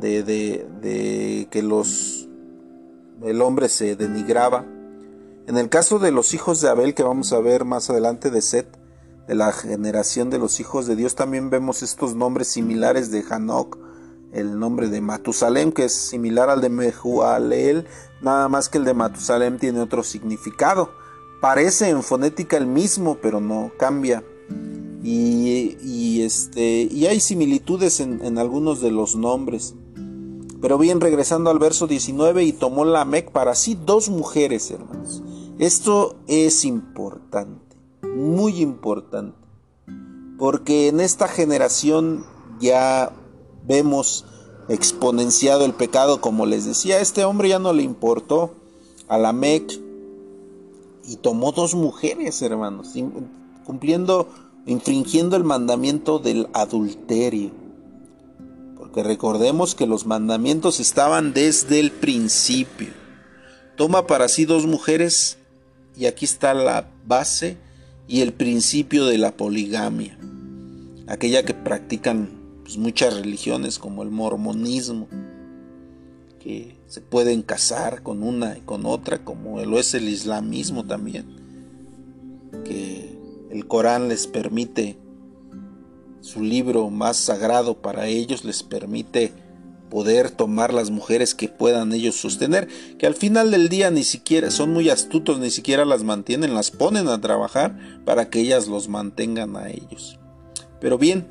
de, 0.00 0.22
de, 0.22 1.48
que 1.50 1.62
los 1.62 2.28
el 3.22 3.42
hombre 3.42 3.68
se 3.68 3.96
denigraba. 3.96 4.64
En 5.46 5.58
el 5.58 5.68
caso 5.68 5.98
de 5.98 6.10
los 6.10 6.32
hijos 6.32 6.60
de 6.60 6.70
Abel, 6.70 6.94
que 6.94 7.02
vamos 7.02 7.32
a 7.32 7.40
ver 7.40 7.64
más 7.64 7.90
adelante 7.90 8.30
de 8.30 8.40
Set, 8.40 8.66
de 9.28 9.34
la 9.34 9.52
generación 9.52 10.30
de 10.30 10.38
los 10.38 10.58
hijos 10.58 10.86
de 10.86 10.96
Dios, 10.96 11.14
también 11.14 11.50
vemos 11.50 11.82
estos 11.82 12.14
nombres 12.14 12.48
similares 12.48 13.10
de 13.10 13.22
Hanok, 13.22 13.78
el 14.32 14.58
nombre 14.58 14.88
de 14.88 15.00
Matusalem, 15.00 15.72
que 15.72 15.84
es 15.84 15.92
similar 15.92 16.50
al 16.50 16.60
de 16.60 16.70
Mehualel, 16.70 17.86
nada 18.22 18.48
más 18.48 18.68
que 18.68 18.78
el 18.78 18.84
de 18.84 18.94
Matusalem 18.94 19.58
tiene 19.58 19.80
otro 19.80 20.02
significado. 20.02 20.90
Parece 21.40 21.88
en 21.88 22.02
fonética 22.02 22.56
el 22.56 22.66
mismo, 22.66 23.18
pero 23.20 23.40
no 23.40 23.72
cambia. 23.78 24.22
Y, 25.02 26.22
este, 26.22 26.82
y 26.90 27.06
hay 27.06 27.20
similitudes 27.20 28.00
en, 28.00 28.24
en, 28.24 28.38
algunos 28.38 28.80
de 28.82 28.90
los 28.90 29.16
nombres. 29.16 29.74
Pero 30.60 30.76
bien, 30.76 31.00
regresando 31.00 31.50
al 31.50 31.58
verso 31.58 31.86
19, 31.86 32.44
y 32.44 32.52
tomó 32.52 32.84
la 32.84 33.04
Mec 33.04 33.30
para 33.30 33.54
sí 33.54 33.78
dos 33.86 34.10
mujeres, 34.10 34.70
hermanos. 34.70 35.22
Esto 35.58 36.16
es 36.26 36.64
importante, 36.64 37.76
muy 38.02 38.60
importante. 38.60 39.36
Porque 40.38 40.88
en 40.88 41.00
esta 41.00 41.28
generación 41.28 42.24
ya 42.60 43.12
vemos 43.66 44.24
exponenciado 44.68 45.64
el 45.64 45.74
pecado, 45.74 46.20
como 46.20 46.46
les 46.46 46.64
decía, 46.64 47.00
este 47.00 47.24
hombre 47.24 47.48
ya 47.48 47.58
no 47.58 47.72
le 47.72 47.82
importó 47.82 48.54
a 49.08 49.18
la 49.18 49.32
Mec 49.32 49.80
y 51.06 51.16
tomó 51.16 51.52
dos 51.52 51.74
mujeres, 51.74 52.40
hermanos, 52.42 52.94
cumpliendo, 53.64 54.28
infringiendo 54.66 55.36
el 55.36 55.44
mandamiento 55.44 56.18
del 56.18 56.48
adulterio. 56.52 57.59
Porque 58.90 59.06
recordemos 59.06 59.76
que 59.76 59.86
los 59.86 60.04
mandamientos 60.04 60.80
estaban 60.80 61.32
desde 61.32 61.78
el 61.78 61.92
principio. 61.92 62.88
Toma 63.76 64.08
para 64.08 64.26
sí 64.26 64.46
dos 64.46 64.66
mujeres 64.66 65.38
y 65.96 66.06
aquí 66.06 66.24
está 66.24 66.54
la 66.54 66.90
base 67.06 67.56
y 68.08 68.20
el 68.20 68.32
principio 68.32 69.06
de 69.06 69.16
la 69.16 69.36
poligamia. 69.36 70.18
Aquella 71.06 71.44
que 71.44 71.54
practican 71.54 72.30
pues, 72.64 72.78
muchas 72.78 73.14
religiones 73.14 73.78
como 73.78 74.02
el 74.02 74.10
mormonismo, 74.10 75.06
que 76.40 76.76
se 76.88 77.00
pueden 77.00 77.42
casar 77.42 78.02
con 78.02 78.24
una 78.24 78.58
y 78.58 78.62
con 78.62 78.86
otra, 78.86 79.24
como 79.24 79.64
lo 79.64 79.78
es 79.78 79.94
el 79.94 80.08
islamismo 80.08 80.84
también, 80.84 81.26
que 82.64 83.16
el 83.50 83.68
Corán 83.68 84.08
les 84.08 84.26
permite, 84.26 84.98
su 86.20 86.42
libro 86.42 86.90
más 86.90 87.16
sagrado 87.16 87.80
para 87.80 88.06
ellos 88.06 88.44
les 88.44 88.62
permite 88.62 89.32
poder 89.90 90.30
tomar 90.30 90.72
las 90.72 90.90
mujeres 90.90 91.34
que 91.34 91.48
puedan 91.48 91.92
ellos 91.92 92.14
sostener, 92.14 92.68
que 92.98 93.06
al 93.06 93.14
final 93.14 93.50
del 93.50 93.68
día 93.68 93.90
ni 93.90 94.04
siquiera 94.04 94.50
son 94.50 94.72
muy 94.72 94.88
astutos, 94.88 95.38
ni 95.40 95.50
siquiera 95.50 95.84
las 95.84 96.04
mantienen, 96.04 96.54
las 96.54 96.70
ponen 96.70 97.08
a 97.08 97.20
trabajar 97.20 97.76
para 98.04 98.30
que 98.30 98.40
ellas 98.40 98.68
los 98.68 98.88
mantengan 98.88 99.56
a 99.56 99.68
ellos. 99.68 100.18
Pero 100.80 100.96
bien, 100.96 101.26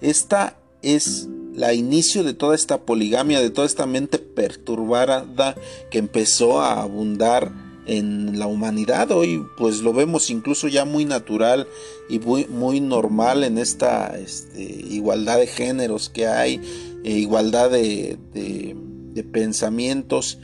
esta 0.00 0.56
es 0.80 1.28
la 1.54 1.74
inicio 1.74 2.24
de 2.24 2.34
toda 2.34 2.54
esta 2.54 2.80
poligamia, 2.80 3.40
de 3.40 3.50
toda 3.50 3.66
esta 3.66 3.86
mente 3.86 4.18
perturbada 4.18 5.54
que 5.90 5.98
empezó 5.98 6.62
a 6.62 6.80
abundar 6.82 7.52
en 7.86 8.38
la 8.38 8.46
humanidad. 8.46 9.10
Hoy 9.10 9.44
pues 9.56 9.80
lo 9.80 9.92
vemos 9.92 10.30
incluso 10.30 10.68
ya 10.68 10.84
muy 10.84 11.04
natural 11.04 11.66
y 12.08 12.18
muy, 12.18 12.80
normal 12.80 13.44
en 13.44 13.58
esta 13.58 14.18
este, 14.18 14.62
igualdad 14.62 15.38
de 15.38 15.46
géneros 15.46 16.08
que 16.08 16.26
hay, 16.26 16.60
e 17.04 17.12
igualdad 17.12 17.70
de, 17.70 18.18
de, 18.32 19.24
pensamientos 19.24 20.38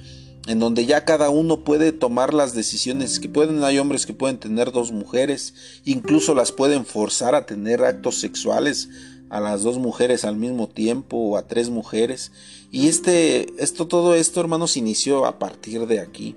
en 0.47 0.61
donde 0.61 0.87
ya 0.87 1.04
cada 1.04 1.30
uno 1.30 1.62
puede 1.62 1.92
tomar 1.92 2.33
las 2.33 2.54
decisiones 2.54 3.21
que 3.21 3.28
pueden, 3.28 3.62
hay 3.64 3.78
hombres 3.78 4.07
que 4.07 4.14
pueden 4.14 4.38
tener 4.38 4.73
dos 4.73 4.92
mujeres, 4.92 5.54
incluso 5.85 6.35
las 6.35 6.52
pueden 6.52 6.87
forzar 6.87 7.35
a 7.35 7.45
tener 7.45 7.85
actos 7.85 8.18
sexuales 8.18 8.88
a 9.30 9.40
las 9.40 9.62
dos 9.62 9.78
mujeres 9.78 10.25
al 10.25 10.37
mismo 10.37 10.68
tiempo 10.68 11.18
o 11.18 11.37
a 11.37 11.47
tres 11.47 11.68
mujeres. 11.68 12.33
Y 12.71 12.88
este, 12.88 13.47
esto, 13.62 13.87
todo 13.88 14.14
esto, 14.14 14.40
hermanos, 14.40 14.76
inició 14.76 15.26
a 15.26 15.38
partir 15.38 15.87
de 15.87 16.00
aquí. 16.00 16.35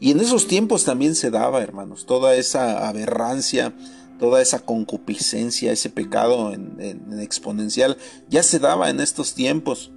Y 0.00 0.10
en 0.10 0.20
esos 0.20 0.46
tiempos 0.46 0.84
también 0.84 1.14
se 1.14 1.30
daba, 1.30 1.62
hermanos, 1.62 2.06
toda 2.06 2.34
esa 2.34 2.88
aberrancia, 2.88 3.74
toda 4.18 4.42
esa 4.42 4.60
concupiscencia, 4.60 5.72
ese 5.72 5.90
pecado 5.90 6.52
en, 6.52 6.76
en 6.78 7.20
exponencial, 7.20 7.96
ya 8.28 8.42
se 8.42 8.58
daba 8.58 8.90
en 8.90 9.00
estos 9.00 9.34
tiempos. 9.34 9.92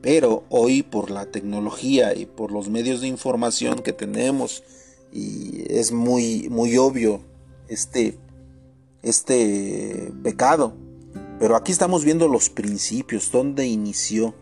Pero 0.00 0.44
hoy 0.48 0.82
por 0.82 1.10
la 1.10 1.26
tecnología 1.26 2.14
y 2.14 2.26
por 2.26 2.52
los 2.52 2.68
medios 2.68 3.00
de 3.00 3.08
información 3.08 3.80
que 3.80 3.92
tenemos, 3.92 4.62
y 5.12 5.64
es 5.72 5.92
muy, 5.92 6.48
muy 6.48 6.76
obvio 6.76 7.22
este, 7.68 8.18
este 9.02 10.12
pecado, 10.22 10.74
pero 11.38 11.56
aquí 11.56 11.72
estamos 11.72 12.04
viendo 12.04 12.28
los 12.28 12.50
principios, 12.50 13.30
dónde 13.30 13.66
inició, 13.66 14.34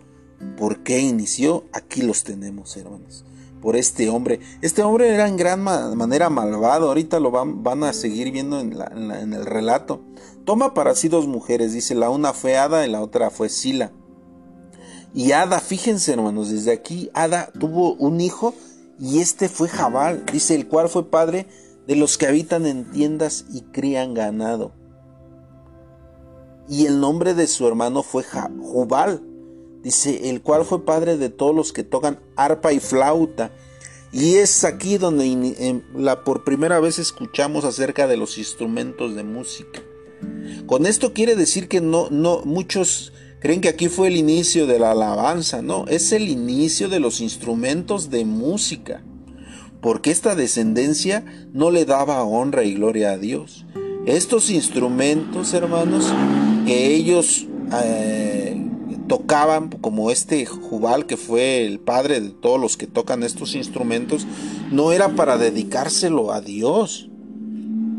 por 0.56 0.82
qué 0.82 1.00
inició, 1.00 1.64
aquí 1.72 2.02
los 2.02 2.24
tenemos, 2.24 2.76
hermanos. 2.76 3.24
Por 3.66 3.74
este 3.74 4.08
hombre. 4.08 4.38
Este 4.62 4.84
hombre 4.84 5.12
era 5.12 5.26
en 5.26 5.36
gran 5.36 5.60
manera 5.60 6.30
malvado, 6.30 6.86
ahorita 6.86 7.18
lo 7.18 7.32
van, 7.32 7.82
a 7.82 7.92
seguir 7.92 8.30
viendo 8.30 8.60
en, 8.60 8.72
el 9.32 9.44
relato. 9.44 10.04
Toma 10.44 10.72
para 10.72 10.94
sí 10.94 11.08
dos 11.08 11.26
mujeres, 11.26 11.72
dice, 11.72 11.96
la 11.96 12.08
una 12.08 12.32
fue 12.32 12.56
Ada 12.56 12.86
y 12.86 12.90
la 12.90 13.02
otra 13.02 13.28
fue 13.30 13.48
Sila. 13.48 13.90
Y 15.12 15.32
Ada, 15.32 15.58
fíjense 15.58 16.12
hermanos, 16.12 16.50
desde 16.50 16.70
aquí 16.70 17.10
Ada 17.12 17.50
tuvo 17.58 17.94
un 17.94 18.20
hijo 18.20 18.54
y 19.00 19.18
este 19.18 19.48
fue 19.48 19.66
Jabal, 19.66 20.24
dice, 20.32 20.54
el 20.54 20.68
cual 20.68 20.88
fue 20.88 21.10
padre 21.10 21.48
de 21.88 21.96
los 21.96 22.18
que 22.18 22.28
habitan 22.28 22.66
en 22.66 22.88
tiendas 22.92 23.46
y 23.52 23.62
crían 23.62 24.14
ganado 24.14 24.70
y 26.68 26.86
el 26.86 27.00
nombre 27.00 27.34
de 27.34 27.46
su 27.46 27.66
hermano 27.66 28.02
fue 28.02 28.24
Jubal, 28.24 29.22
dice, 29.86 30.30
el 30.30 30.42
cual 30.42 30.64
fue 30.64 30.84
padre 30.84 31.16
de 31.16 31.28
todos 31.28 31.54
los 31.54 31.72
que 31.72 31.84
tocan 31.84 32.18
arpa 32.34 32.72
y 32.72 32.80
flauta. 32.80 33.52
Y 34.12 34.34
es 34.34 34.64
aquí 34.64 34.98
donde 34.98 35.80
la, 35.94 36.24
por 36.24 36.42
primera 36.42 36.80
vez 36.80 36.98
escuchamos 36.98 37.64
acerca 37.64 38.08
de 38.08 38.16
los 38.16 38.36
instrumentos 38.36 39.14
de 39.14 39.22
música. 39.22 39.80
Con 40.66 40.86
esto 40.86 41.12
quiere 41.12 41.36
decir 41.36 41.68
que 41.68 41.80
no, 41.80 42.08
no, 42.10 42.42
muchos 42.44 43.12
creen 43.38 43.60
que 43.60 43.68
aquí 43.68 43.88
fue 43.88 44.08
el 44.08 44.16
inicio 44.16 44.66
de 44.66 44.80
la 44.80 44.90
alabanza, 44.90 45.62
no, 45.62 45.84
es 45.86 46.10
el 46.10 46.28
inicio 46.28 46.88
de 46.88 46.98
los 46.98 47.20
instrumentos 47.20 48.10
de 48.10 48.24
música, 48.24 49.04
porque 49.80 50.10
esta 50.10 50.34
descendencia 50.34 51.24
no 51.52 51.70
le 51.70 51.84
daba 51.84 52.24
honra 52.24 52.64
y 52.64 52.74
gloria 52.74 53.12
a 53.12 53.18
Dios. 53.18 53.66
Estos 54.04 54.50
instrumentos, 54.50 55.54
hermanos, 55.54 56.12
que 56.66 56.94
ellos 56.94 57.46
eh, 57.84 58.45
tocaban, 59.08 59.70
como 59.70 60.10
este 60.10 60.46
Jubal, 60.46 61.06
que 61.06 61.16
fue 61.16 61.64
el 61.64 61.78
padre 61.78 62.20
de 62.20 62.30
todos 62.30 62.60
los 62.60 62.76
que 62.76 62.86
tocan 62.86 63.22
estos 63.22 63.54
instrumentos, 63.54 64.26
no 64.70 64.92
era 64.92 65.10
para 65.10 65.38
dedicárselo 65.38 66.32
a 66.32 66.40
Dios, 66.40 67.08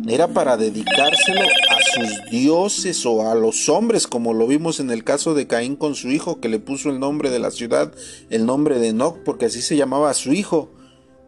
era 0.08 0.30
para 0.30 0.58
dedicárselo 0.58 1.42
a 1.42 2.00
sus 2.00 2.32
dioses 2.32 3.06
o 3.06 3.30
a 3.30 3.36
los 3.36 3.68
hombres, 3.70 4.08
como 4.08 4.34
lo 4.34 4.48
vimos 4.48 4.80
en 4.80 4.90
el 4.90 5.04
caso 5.04 5.34
de 5.34 5.48
Caín 5.48 5.76
con 5.76 5.96
su 5.96 6.10
hijo, 6.10 6.40
que 6.40 6.50
le 6.50 6.60
puso 6.60 6.90
el 6.90 7.00
nombre 7.00 7.30
de 7.30 7.40
la 7.40 7.52
ciudad, 7.52 7.94
el 8.30 8.46
nombre 8.46 8.80
de 8.80 8.90
Enoch, 8.90 9.18
porque 9.24 9.46
así 9.46 9.62
se 9.62 9.76
llamaba 9.76 10.10
a 10.10 10.14
su 10.14 10.34
hijo. 10.34 10.72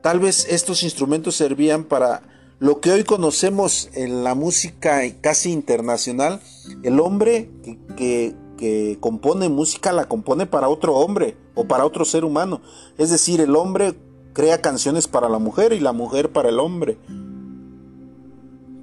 tal 0.01 0.19
vez 0.21 0.48
estos 0.50 0.83
instrumentos 0.83 1.36
servían 1.36 1.83
para 1.83 2.21
lo 2.59 2.79
que 2.79 2.91
hoy 2.91 3.03
conocemos 3.03 3.89
en 3.93 4.24
la 4.24 4.33
música 4.33 5.01
casi 5.19 5.51
internacional. 5.51 6.39
El 6.83 7.00
hombre 7.00 7.50
que, 7.63 7.77
que 7.98 8.36
compone 8.99 9.49
música 9.49 9.91
la 9.91 10.07
compone 10.07 10.45
para 10.45 10.69
otro 10.69 10.95
hombre 10.95 11.37
o 11.55 11.65
para 11.65 11.85
otro 11.85 12.05
ser 12.05 12.25
humano. 12.25 12.61
Es 12.97 13.09
decir, 13.09 13.41
el 13.41 13.55
hombre 13.55 13.95
crea 14.33 14.61
canciones 14.61 15.07
para 15.07 15.29
la 15.29 15.39
mujer 15.39 15.73
y 15.73 15.79
la 15.79 15.93
mujer 15.93 16.31
para 16.31 16.49
el 16.49 16.59
hombre. 16.59 16.97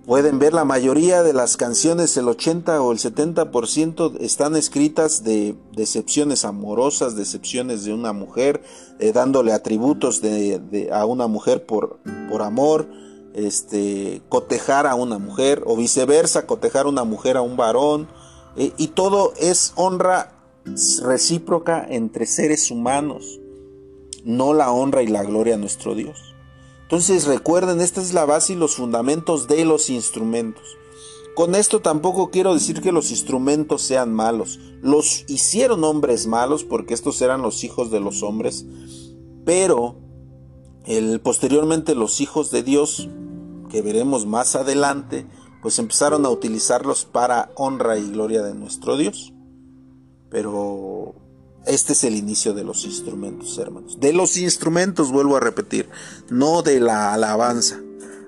Pueden 0.06 0.38
ver 0.38 0.52
la 0.52 0.64
mayoría 0.64 1.24
de 1.24 1.32
las 1.32 1.56
canciones, 1.56 2.16
el 2.16 2.28
80 2.28 2.80
o 2.80 2.92
el 2.92 2.98
70% 2.98 4.18
están 4.20 4.54
escritas 4.54 5.24
de 5.24 5.56
decepciones 5.72 6.44
amorosas, 6.44 7.16
decepciones 7.16 7.84
de 7.84 7.92
una 7.92 8.12
mujer, 8.12 8.62
eh, 9.00 9.10
dándole 9.12 9.52
atributos 9.52 10.22
de, 10.22 10.90
a 10.92 11.06
una 11.06 11.26
mujer 11.26 11.66
por, 11.66 11.98
por 12.30 12.42
amor, 12.42 12.86
este, 13.34 14.22
cotejar 14.28 14.86
a 14.86 14.94
una 14.94 15.18
mujer 15.18 15.64
o 15.66 15.76
viceversa, 15.76 16.46
cotejar 16.46 16.86
a 16.86 16.88
una 16.88 17.02
mujer 17.02 17.36
a 17.36 17.42
un 17.42 17.56
varón. 17.56 18.06
Y 18.56 18.88
todo 18.88 19.34
es 19.38 19.72
honra 19.76 20.32
recíproca 21.02 21.86
entre 21.88 22.26
seres 22.26 22.70
humanos, 22.70 23.38
no 24.24 24.54
la 24.54 24.72
honra 24.72 25.02
y 25.02 25.06
la 25.06 25.22
gloria 25.22 25.54
a 25.54 25.58
nuestro 25.58 25.94
Dios. 25.94 26.34
Entonces 26.82 27.26
recuerden, 27.26 27.80
esta 27.80 28.00
es 28.00 28.14
la 28.14 28.24
base 28.24 28.52
y 28.52 28.56
los 28.56 28.76
fundamentos 28.76 29.48
de 29.48 29.64
los 29.64 29.90
instrumentos. 29.90 30.76
Con 31.34 31.54
esto 31.54 31.80
tampoco 31.80 32.30
quiero 32.30 32.54
decir 32.54 32.80
que 32.80 32.92
los 32.92 33.10
instrumentos 33.10 33.82
sean 33.82 34.14
malos. 34.14 34.58
Los 34.80 35.24
hicieron 35.28 35.84
hombres 35.84 36.26
malos 36.26 36.64
porque 36.64 36.94
estos 36.94 37.20
eran 37.20 37.42
los 37.42 37.62
hijos 37.62 37.90
de 37.90 38.00
los 38.00 38.22
hombres. 38.22 38.64
Pero 39.44 39.96
el, 40.86 41.20
posteriormente 41.20 41.94
los 41.94 42.20
hijos 42.20 42.50
de 42.50 42.62
Dios, 42.62 43.08
que 43.68 43.82
veremos 43.82 44.24
más 44.24 44.56
adelante, 44.56 45.26
pues 45.66 45.80
empezaron 45.80 46.24
a 46.24 46.30
utilizarlos 46.30 47.04
para 47.06 47.50
honra 47.56 47.98
y 47.98 48.12
gloria 48.12 48.40
de 48.40 48.54
nuestro 48.54 48.96
Dios. 48.96 49.32
Pero 50.30 51.16
este 51.66 51.92
es 51.92 52.04
el 52.04 52.14
inicio 52.14 52.54
de 52.54 52.62
los 52.62 52.84
instrumentos, 52.84 53.58
hermanos. 53.58 53.98
De 53.98 54.12
los 54.12 54.36
instrumentos, 54.36 55.10
vuelvo 55.10 55.36
a 55.36 55.40
repetir, 55.40 55.88
no 56.30 56.62
de 56.62 56.78
la 56.78 57.12
alabanza. 57.12 57.80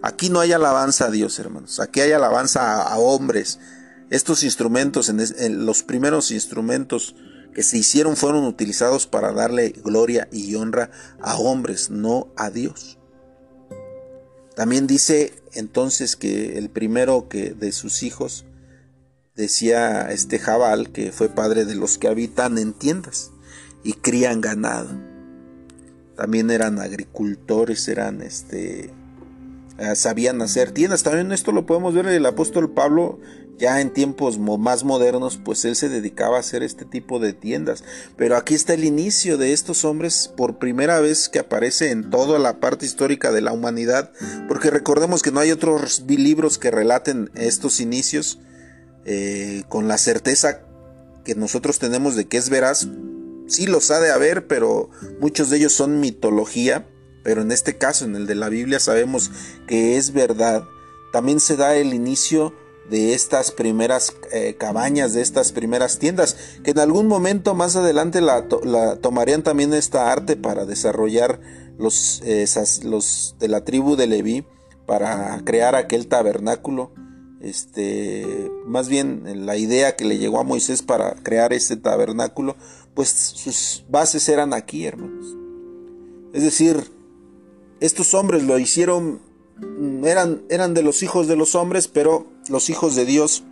Aquí 0.02 0.30
no 0.30 0.40
hay 0.40 0.50
alabanza 0.50 1.04
a 1.04 1.10
Dios, 1.12 1.38
hermanos. 1.38 1.78
Aquí 1.78 2.00
hay 2.00 2.10
alabanza 2.10 2.82
a, 2.82 2.98
hombres. 2.98 3.60
Estos 4.10 4.42
instrumentos, 4.42 5.08
en, 5.08 5.64
los 5.64 5.84
primeros 5.84 6.32
instrumentos 6.32 7.14
que 7.54 7.62
se 7.62 7.78
hicieron 7.78 8.16
fueron 8.16 8.46
utilizados 8.46 9.06
para 9.06 9.30
darle 9.30 9.68
gloria 9.68 10.28
y 10.32 10.56
honra 10.56 10.90
a 11.22 11.36
hombres, 11.36 11.88
no 11.88 12.32
a 12.36 12.50
Dios. 12.50 12.97
También 14.58 14.88
dice 14.88 15.34
entonces 15.52 16.16
que 16.16 16.58
el 16.58 16.68
primero 16.68 17.28
que 17.28 17.50
de 17.50 17.70
sus 17.70 18.02
hijos 18.02 18.44
decía 19.36 20.10
este 20.10 20.40
Jabal 20.40 20.90
que 20.90 21.12
fue 21.12 21.28
padre 21.28 21.64
de 21.64 21.76
los 21.76 21.96
que 21.96 22.08
habitan 22.08 22.58
en 22.58 22.72
tiendas 22.72 23.30
y 23.84 23.92
crían 23.92 24.40
ganado. 24.40 24.90
También 26.16 26.50
eran 26.50 26.80
agricultores, 26.80 27.86
eran 27.86 28.20
este 28.20 28.90
eh, 29.78 29.94
sabían 29.96 30.42
hacer 30.42 30.72
tiendas. 30.72 31.02
También 31.02 31.32
esto 31.32 31.52
lo 31.52 31.66
podemos 31.66 31.94
ver 31.94 32.06
el 32.06 32.26
apóstol 32.26 32.72
Pablo 32.72 33.18
ya 33.58 33.80
en 33.80 33.92
tiempos 33.92 34.38
más 34.38 34.84
modernos, 34.84 35.38
pues 35.44 35.64
él 35.64 35.74
se 35.74 35.88
dedicaba 35.88 36.36
a 36.36 36.40
hacer 36.40 36.62
este 36.62 36.84
tipo 36.84 37.18
de 37.18 37.32
tiendas. 37.32 37.82
Pero 38.16 38.36
aquí 38.36 38.54
está 38.54 38.74
el 38.74 38.84
inicio 38.84 39.36
de 39.36 39.52
estos 39.52 39.84
hombres 39.84 40.32
por 40.36 40.58
primera 40.58 41.00
vez 41.00 41.28
que 41.28 41.40
aparece 41.40 41.90
en 41.90 42.08
toda 42.08 42.38
la 42.38 42.60
parte 42.60 42.86
histórica 42.86 43.32
de 43.32 43.40
la 43.40 43.52
humanidad, 43.52 44.12
porque 44.46 44.70
recordemos 44.70 45.22
que 45.22 45.32
no 45.32 45.40
hay 45.40 45.50
otros 45.50 46.04
libros 46.08 46.58
que 46.58 46.70
relaten 46.70 47.30
estos 47.34 47.80
inicios 47.80 48.38
eh, 49.04 49.64
con 49.68 49.88
la 49.88 49.98
certeza 49.98 50.62
que 51.24 51.34
nosotros 51.34 51.78
tenemos 51.78 52.14
de 52.14 52.26
que 52.26 52.36
es 52.36 52.48
veraz. 52.48 52.88
Sí 53.48 53.66
los 53.66 53.90
ha 53.90 53.98
de 53.98 54.10
haber, 54.10 54.46
pero 54.46 54.90
muchos 55.20 55.50
de 55.50 55.56
ellos 55.56 55.72
son 55.72 56.00
mitología. 56.00 56.86
Pero 57.22 57.42
en 57.42 57.52
este 57.52 57.76
caso, 57.76 58.04
en 58.04 58.16
el 58.16 58.26
de 58.26 58.34
la 58.34 58.48
Biblia, 58.48 58.80
sabemos 58.80 59.30
que 59.66 59.96
es 59.96 60.12
verdad. 60.12 60.64
También 61.12 61.40
se 61.40 61.56
da 61.56 61.76
el 61.76 61.94
inicio 61.94 62.54
de 62.90 63.14
estas 63.14 63.50
primeras 63.50 64.14
eh, 64.32 64.56
cabañas, 64.58 65.12
de 65.12 65.20
estas 65.20 65.52
primeras 65.52 65.98
tiendas, 65.98 66.36
que 66.64 66.70
en 66.70 66.78
algún 66.78 67.06
momento 67.06 67.54
más 67.54 67.76
adelante 67.76 68.20
la, 68.20 68.46
tomarían 69.00 69.42
también 69.42 69.74
esta 69.74 70.10
arte 70.10 70.36
para 70.36 70.64
desarrollar 70.64 71.40
los, 71.78 72.22
los 72.82 73.36
de 73.38 73.48
la 73.48 73.64
tribu 73.64 73.96
de 73.96 74.06
Leví, 74.06 74.46
para 74.86 75.38
crear 75.44 75.74
aquel 75.74 76.08
tabernáculo 76.08 76.92
este, 77.40 78.50
más 78.66 78.88
bien 78.88 79.46
la 79.46 79.56
idea 79.56 79.94
que 79.94 80.04
le 80.04 80.18
llegó 80.18 80.40
a 80.40 80.44
Moisés 80.44 80.82
para 80.82 81.14
crear 81.22 81.52
este 81.52 81.76
tabernáculo, 81.76 82.56
pues 82.94 83.08
sus 83.10 83.84
bases 83.88 84.28
eran 84.28 84.52
aquí, 84.52 84.86
hermanos. 84.86 85.36
Es 86.32 86.42
decir, 86.42 86.90
estos 87.80 88.14
hombres 88.14 88.42
lo 88.44 88.58
hicieron, 88.58 89.20
eran, 90.04 90.42
eran 90.48 90.74
de 90.74 90.82
los 90.82 91.02
hijos 91.02 91.28
de 91.28 91.36
los 91.36 91.54
hombres, 91.54 91.88
pero 91.88 92.26
los 92.48 92.70
hijos 92.70 92.94
de 92.96 93.04
Dios 93.04 93.44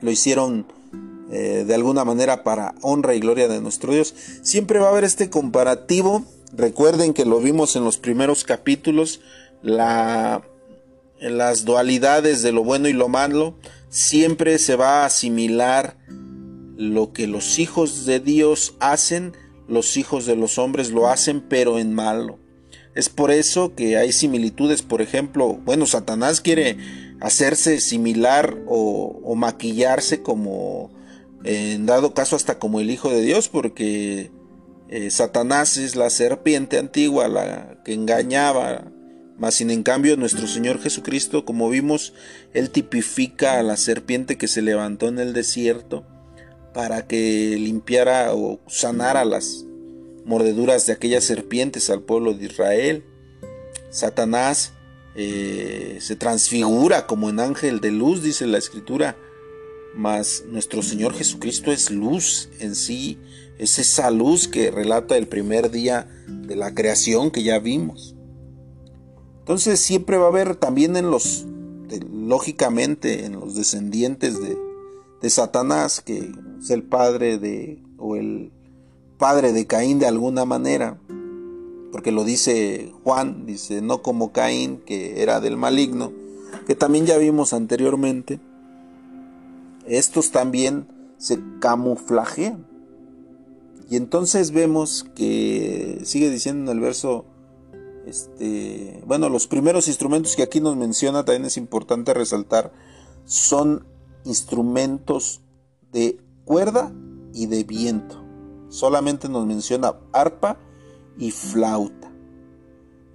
lo 0.00 0.10
hicieron 0.10 0.66
eh, 1.30 1.64
de 1.66 1.74
alguna 1.74 2.04
manera 2.04 2.44
para 2.44 2.74
honra 2.82 3.14
y 3.14 3.20
gloria 3.20 3.48
de 3.48 3.60
nuestro 3.60 3.92
Dios. 3.92 4.14
Siempre 4.42 4.78
va 4.78 4.86
a 4.86 4.90
haber 4.90 5.04
este 5.04 5.30
comparativo. 5.30 6.24
Recuerden 6.52 7.12
que 7.14 7.24
lo 7.24 7.40
vimos 7.40 7.76
en 7.76 7.84
los 7.84 7.98
primeros 7.98 8.44
capítulos. 8.44 9.20
La 9.62 10.42
las 11.20 11.64
dualidades 11.64 12.42
de 12.42 12.52
lo 12.52 12.64
bueno 12.64 12.88
y 12.88 12.92
lo 12.92 13.08
malo, 13.08 13.54
siempre 13.88 14.58
se 14.58 14.76
va 14.76 15.02
a 15.02 15.06
asimilar 15.06 15.96
lo 16.76 17.12
que 17.12 17.26
los 17.26 17.58
hijos 17.58 18.04
de 18.04 18.20
Dios 18.20 18.74
hacen, 18.80 19.34
los 19.68 19.96
hijos 19.96 20.26
de 20.26 20.36
los 20.36 20.58
hombres 20.58 20.90
lo 20.90 21.08
hacen, 21.08 21.40
pero 21.40 21.78
en 21.78 21.94
malo. 21.94 22.38
Es 22.96 23.10
por 23.10 23.30
eso 23.30 23.74
que 23.74 23.98
hay 23.98 24.10
similitudes, 24.10 24.80
por 24.80 25.02
ejemplo, 25.02 25.60
bueno, 25.66 25.84
Satanás 25.84 26.40
quiere 26.40 26.78
hacerse 27.20 27.78
similar 27.80 28.56
o, 28.66 29.34
maquillarse 29.36 30.22
como, 30.22 30.90
en 31.44 31.84
dado 31.84 32.14
caso, 32.14 32.36
hasta 32.36 32.58
como 32.58 32.80
el 32.80 32.90
Hijo 32.90 33.10
de 33.10 33.20
Dios, 33.20 33.50
porque 33.50 34.30
eh, 34.88 35.10
Satanás 35.10 35.76
es 35.76 35.94
la 35.94 36.08
serpiente 36.08 36.78
antigua, 36.78 37.28
la 37.28 37.82
que 37.84 37.92
engañaba. 37.92 38.90
Mas 39.36 39.56
sin 39.56 39.70
en 39.70 39.82
cambio 39.82 40.16
nuestro 40.16 40.46
Señor 40.46 40.80
Jesucristo, 40.80 41.44
como 41.44 41.68
vimos, 41.68 42.14
Él 42.54 42.70
tipifica 42.70 43.58
a 43.58 43.62
la 43.62 43.76
serpiente 43.76 44.38
que 44.38 44.48
se 44.48 44.62
levantó 44.62 45.08
en 45.08 45.18
el 45.18 45.34
desierto 45.34 46.06
para 46.72 47.06
que 47.06 47.58
limpiara 47.58 48.34
o 48.34 48.58
sanara 48.66 49.26
las 49.26 49.66
mordeduras 50.26 50.86
de 50.86 50.92
aquellas 50.92 51.24
serpientes 51.24 51.88
al 51.88 52.02
pueblo 52.02 52.34
de 52.34 52.46
Israel. 52.46 53.04
Satanás 53.90 54.72
eh, 55.14 55.98
se 56.00 56.16
transfigura 56.16 57.06
como 57.06 57.30
en 57.30 57.40
ángel 57.40 57.80
de 57.80 57.92
luz, 57.92 58.22
dice 58.22 58.46
la 58.46 58.58
escritura, 58.58 59.16
mas 59.94 60.44
nuestro 60.48 60.82
Señor 60.82 61.14
Jesucristo 61.14 61.72
es 61.72 61.90
luz 61.90 62.50
en 62.58 62.74
sí, 62.74 63.18
es 63.58 63.78
esa 63.78 64.10
luz 64.10 64.48
que 64.48 64.70
relata 64.70 65.16
el 65.16 65.28
primer 65.28 65.70
día 65.70 66.08
de 66.26 66.56
la 66.56 66.74
creación 66.74 67.30
que 67.30 67.44
ya 67.44 67.60
vimos. 67.60 68.16
Entonces 69.38 69.78
siempre 69.78 70.18
va 70.18 70.24
a 70.24 70.30
haber 70.30 70.56
también 70.56 70.96
en 70.96 71.08
los, 71.08 71.46
lógicamente, 72.12 73.26
en 73.26 73.34
los 73.34 73.54
descendientes 73.54 74.42
de, 74.42 74.58
de 75.22 75.30
Satanás, 75.30 76.00
que 76.00 76.32
es 76.60 76.70
el 76.70 76.82
padre 76.82 77.38
de, 77.38 77.80
o 77.96 78.16
el 78.16 78.50
padre 79.18 79.52
de 79.52 79.66
Caín 79.66 79.98
de 79.98 80.06
alguna 80.06 80.44
manera, 80.44 80.98
porque 81.92 82.12
lo 82.12 82.24
dice 82.24 82.92
Juan, 83.04 83.46
dice, 83.46 83.80
no 83.82 84.02
como 84.02 84.32
Caín, 84.32 84.78
que 84.78 85.22
era 85.22 85.40
del 85.40 85.56
maligno, 85.56 86.12
que 86.66 86.74
también 86.74 87.06
ya 87.06 87.16
vimos 87.18 87.52
anteriormente, 87.52 88.40
estos 89.86 90.30
también 90.30 90.88
se 91.18 91.38
camuflajean. 91.60 92.66
Y 93.88 93.96
entonces 93.96 94.50
vemos 94.50 95.06
que 95.14 96.00
sigue 96.04 96.28
diciendo 96.28 96.70
en 96.70 96.76
el 96.76 96.82
verso 96.82 97.24
este, 98.06 99.02
bueno, 99.06 99.28
los 99.28 99.48
primeros 99.48 99.88
instrumentos 99.88 100.36
que 100.36 100.42
aquí 100.42 100.60
nos 100.60 100.76
menciona 100.76 101.24
también 101.24 101.44
es 101.44 101.56
importante 101.56 102.14
resaltar 102.14 102.72
son 103.24 103.84
instrumentos 104.24 105.40
de 105.92 106.20
cuerda 106.44 106.92
y 107.34 107.46
de 107.46 107.64
viento. 107.64 108.25
Solamente 108.68 109.28
nos 109.28 109.46
menciona 109.46 109.94
arpa 110.12 110.58
y 111.18 111.30
flauta. 111.30 112.12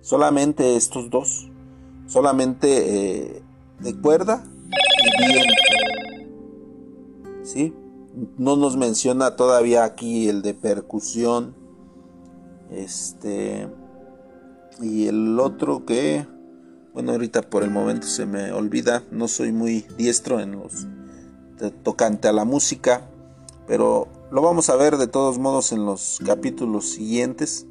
Solamente 0.02 0.76
estos 0.76 1.10
dos. 1.10 1.50
Solamente 2.08 3.38
eh, 3.38 3.44
de 3.80 4.02
cuerda 4.02 4.44
y 4.46 5.28
viento. 5.28 5.54
¿Sí? 7.44 7.74
No 8.38 8.56
nos 8.56 8.78
menciona 8.78 9.36
todavía 9.36 9.84
aquí 9.84 10.28
el 10.28 10.42
de 10.42 10.54
percusión. 10.54 11.56
Este 12.70 13.68
y 14.82 15.08
el 15.08 15.40
otro 15.40 15.86
que, 15.86 16.26
bueno, 16.94 17.12
ahorita 17.12 17.44
por 17.44 17.64
el 17.64 17.70
momento 17.70 18.08
se 18.08 18.26
me 18.26 18.52
olvida, 18.52 19.04
no 19.12 19.28
soy 19.28 19.52
muy 19.52 19.86
diestro 19.98 20.40
en 20.40 20.54
los 20.54 20.88
tocante 21.84 22.28
a 22.28 22.34
la 22.34 22.44
música, 22.44 23.08
pero 23.68 24.08
lo 24.32 24.42
vamos 24.42 24.70
a 24.70 24.78
ver 24.78 24.98
de 24.98 25.08
todos 25.08 25.38
modos 25.40 25.74
en 25.74 25.86
los 25.86 26.20
capítulos 26.26 26.86
siguientes. 26.90 27.68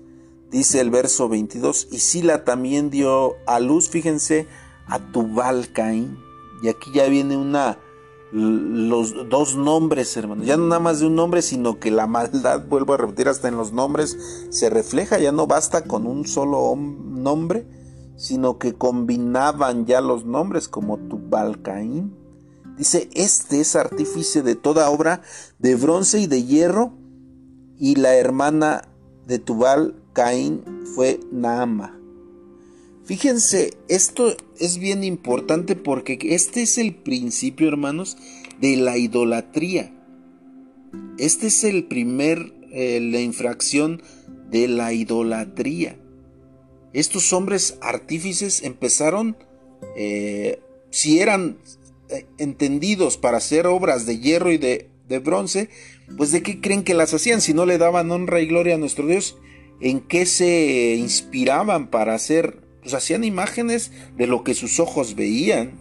Dice 0.51 0.81
el 0.81 0.90
verso 0.90 1.29
22, 1.29 1.88
y 1.90 1.99
Sila 2.01 2.44
también 2.44 2.90
dio 2.90 3.37
a 3.46 3.61
luz, 3.61 3.88
fíjense, 3.88 4.46
a 4.87 4.99
Tubal 4.99 5.73
Caín. 5.73 6.18
Y 6.62 6.68
aquí 6.68 6.90
ya 6.92 7.07
viene 7.09 7.37
una, 7.37 7.79
los 8.33 9.29
dos 9.31 9.57
nombres, 9.57 10.14
hermanos. 10.16 10.46
Ya 10.46 10.57
no 10.57 10.66
nada 10.66 10.81
más 10.81 11.01
de 11.01 11.07
un 11.07 11.14
nombre, 11.14 11.40
sino 11.40 11.79
que 11.79 11.90
la 11.90 12.07
maldad, 12.07 12.66
vuelvo 12.68 12.94
a 12.94 12.99
repetir, 12.99 13.29
hasta 13.29 13.49
en 13.49 13.57
los 13.57 13.73
nombres 13.73 14.18
se 14.51 14.68
refleja. 14.68 15.18
Ya 15.18 15.33
no 15.33 15.46
basta 15.46 15.85
con 15.85 16.07
un 16.07 16.27
solo 16.27 16.75
nombre, 16.77 17.66
sino 18.16 18.59
que 18.59 18.75
combinaban 18.75 19.87
ya 19.87 20.01
los 20.01 20.27
nombres 20.27 20.68
como 20.68 20.99
Tubal 20.99 21.62
Caín. 21.62 22.19
Dice, 22.81 23.11
este 23.12 23.61
es 23.61 23.77
artífice 23.77 24.40
de 24.40 24.55
toda 24.55 24.88
obra 24.88 25.21
de 25.59 25.75
bronce 25.75 26.19
y 26.19 26.27
de 26.27 26.45
hierro. 26.45 26.95
Y 27.79 27.97
la 27.97 28.14
hermana 28.14 28.88
de 29.27 29.38
Tubal 29.38 30.03
Caín 30.14 30.64
fue 30.95 31.21
Naama. 31.31 32.01
Fíjense, 33.05 33.75
esto 33.88 34.35
es 34.59 34.79
bien 34.79 35.05
importante 35.05 35.77
porque 35.77 36.19
este 36.23 36.62
es 36.62 36.79
el 36.79 36.95
principio, 36.95 37.69
hermanos, 37.69 38.16
de 38.62 38.79
la 38.79 38.97
idolatría. 38.97 39.95
Este 41.19 41.49
es 41.49 41.64
el 41.64 41.85
primer, 41.85 42.55
eh, 42.73 42.99
la 43.03 43.21
infracción 43.21 44.03
de 44.49 44.69
la 44.69 44.95
idolatría. 44.95 45.99
Estos 46.95 47.35
hombres 47.35 47.77
artífices 47.83 48.62
empezaron, 48.62 49.37
eh, 49.99 50.62
si 50.88 51.21
eran 51.21 51.59
entendidos 52.38 53.16
para 53.16 53.38
hacer 53.38 53.66
obras 53.66 54.07
de 54.07 54.18
hierro 54.18 54.53
y 54.53 54.59
de, 54.59 54.88
de 55.09 55.18
bronce, 55.18 55.68
pues 56.16 56.33
de 56.33 56.42
qué 56.42 56.61
creen 56.61 56.85
que 56.85 56.94
las 56.94 57.14
hacían 57.14 57.40
si 57.40 57.55
no 57.55 57.66
le 57.66 57.79
daban 57.79 58.11
honra 58.11 58.40
y 58.40 58.46
gloria 58.46 58.75
a 58.75 58.79
nuestro 58.79 59.07
Dios 59.07 59.37
en 59.81 60.01
qué 60.01 60.27
se 60.27 60.94
inspiraban 60.99 61.88
para 61.88 62.14
hacer, 62.14 62.62
pues 62.83 62.94
hacían 62.94 63.25
imágenes 63.25 63.90
de 64.16 64.27
lo 64.27 64.44
que 64.44 64.55
sus 64.55 64.79
ojos 64.79 65.14
veían. 65.14 65.73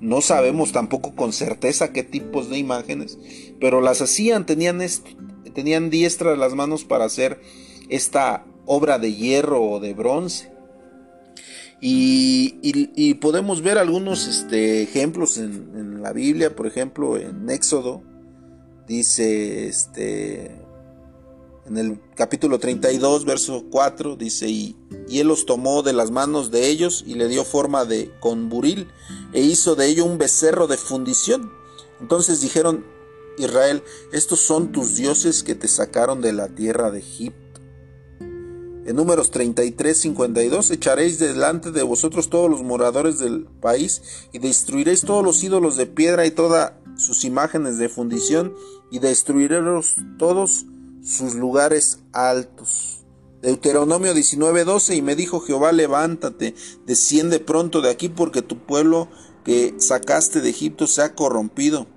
No 0.00 0.20
sabemos 0.20 0.72
tampoco 0.72 1.16
con 1.16 1.32
certeza 1.32 1.92
qué 1.92 2.04
tipos 2.04 2.50
de 2.50 2.58
imágenes, 2.58 3.18
pero 3.60 3.80
las 3.80 4.00
hacían, 4.00 4.46
tenían, 4.46 4.80
tenían 5.54 5.90
diestras 5.90 6.38
las 6.38 6.54
manos 6.54 6.84
para 6.84 7.04
hacer 7.04 7.40
esta 7.88 8.46
obra 8.64 8.98
de 8.98 9.14
hierro 9.14 9.62
o 9.62 9.80
de 9.80 9.94
bronce. 9.94 10.50
Y, 11.80 13.14
podemos 13.14 13.62
ver 13.62 13.78
algunos 13.78 14.26
este, 14.26 14.82
ejemplos 14.82 15.38
en, 15.38 16.02
la 16.02 16.12
Biblia, 16.12 16.54
por 16.54 16.66
ejemplo, 16.66 17.16
en 17.16 17.50
Éxodo, 17.50 18.02
dice 18.86 19.66
este, 19.66 20.62
en 21.66 21.76
el 21.76 22.00
capítulo 22.14 22.58
32, 22.58 23.24
verso 23.24 23.64
4, 23.70 24.16
dice, 24.16 24.48
y, 24.48 24.76
y, 25.08 25.18
él 25.18 25.28
los 25.28 25.44
tomó 25.44 25.82
de 25.82 25.92
las 25.92 26.10
manos 26.10 26.50
de 26.50 26.68
ellos 26.68 27.04
y 27.06 27.14
le 27.14 27.28
dio 27.28 27.44
forma 27.44 27.84
de 27.84 28.12
con 28.20 28.48
buril 28.48 28.88
e 29.32 29.40
hizo 29.42 29.74
de 29.74 29.86
ello 29.86 30.04
un 30.04 30.18
becerro 30.18 30.66
de 30.66 30.76
fundición. 30.76 31.52
Entonces 32.00 32.40
dijeron, 32.40 32.84
Israel, 33.38 33.82
estos 34.12 34.40
son 34.40 34.72
tus 34.72 34.96
dioses 34.96 35.42
que 35.42 35.54
te 35.54 35.68
sacaron 35.68 36.20
de 36.20 36.32
la 36.32 36.48
tierra 36.48 36.90
de 36.90 37.00
Egipto. 37.00 37.47
En 38.88 38.96
números 38.96 39.30
33, 39.30 39.98
52, 39.98 40.70
echaréis 40.70 41.18
delante 41.18 41.72
de 41.72 41.82
vosotros 41.82 42.30
todos 42.30 42.48
los 42.48 42.62
moradores 42.62 43.18
del 43.18 43.44
país 43.44 44.00
y 44.32 44.38
destruiréis 44.38 45.02
todos 45.02 45.22
los 45.22 45.44
ídolos 45.44 45.76
de 45.76 45.84
piedra 45.84 46.24
y 46.24 46.30
todas 46.30 46.72
sus 46.96 47.26
imágenes 47.26 47.76
de 47.76 47.90
fundición 47.90 48.54
y 48.90 49.00
destruiréis 49.00 49.96
todos 50.18 50.64
sus 51.04 51.34
lugares 51.34 51.98
altos. 52.14 53.04
Deuteronomio 53.42 54.14
19:12 54.14 54.96
y 54.96 55.02
me 55.02 55.16
dijo 55.16 55.40
Jehová, 55.40 55.72
levántate, 55.72 56.54
desciende 56.86 57.40
pronto 57.40 57.82
de 57.82 57.90
aquí 57.90 58.08
porque 58.08 58.40
tu 58.40 58.56
pueblo 58.56 59.08
que 59.44 59.74
sacaste 59.76 60.40
de 60.40 60.48
Egipto 60.48 60.86
se 60.86 61.02
ha 61.02 61.14
corrompido. 61.14 61.88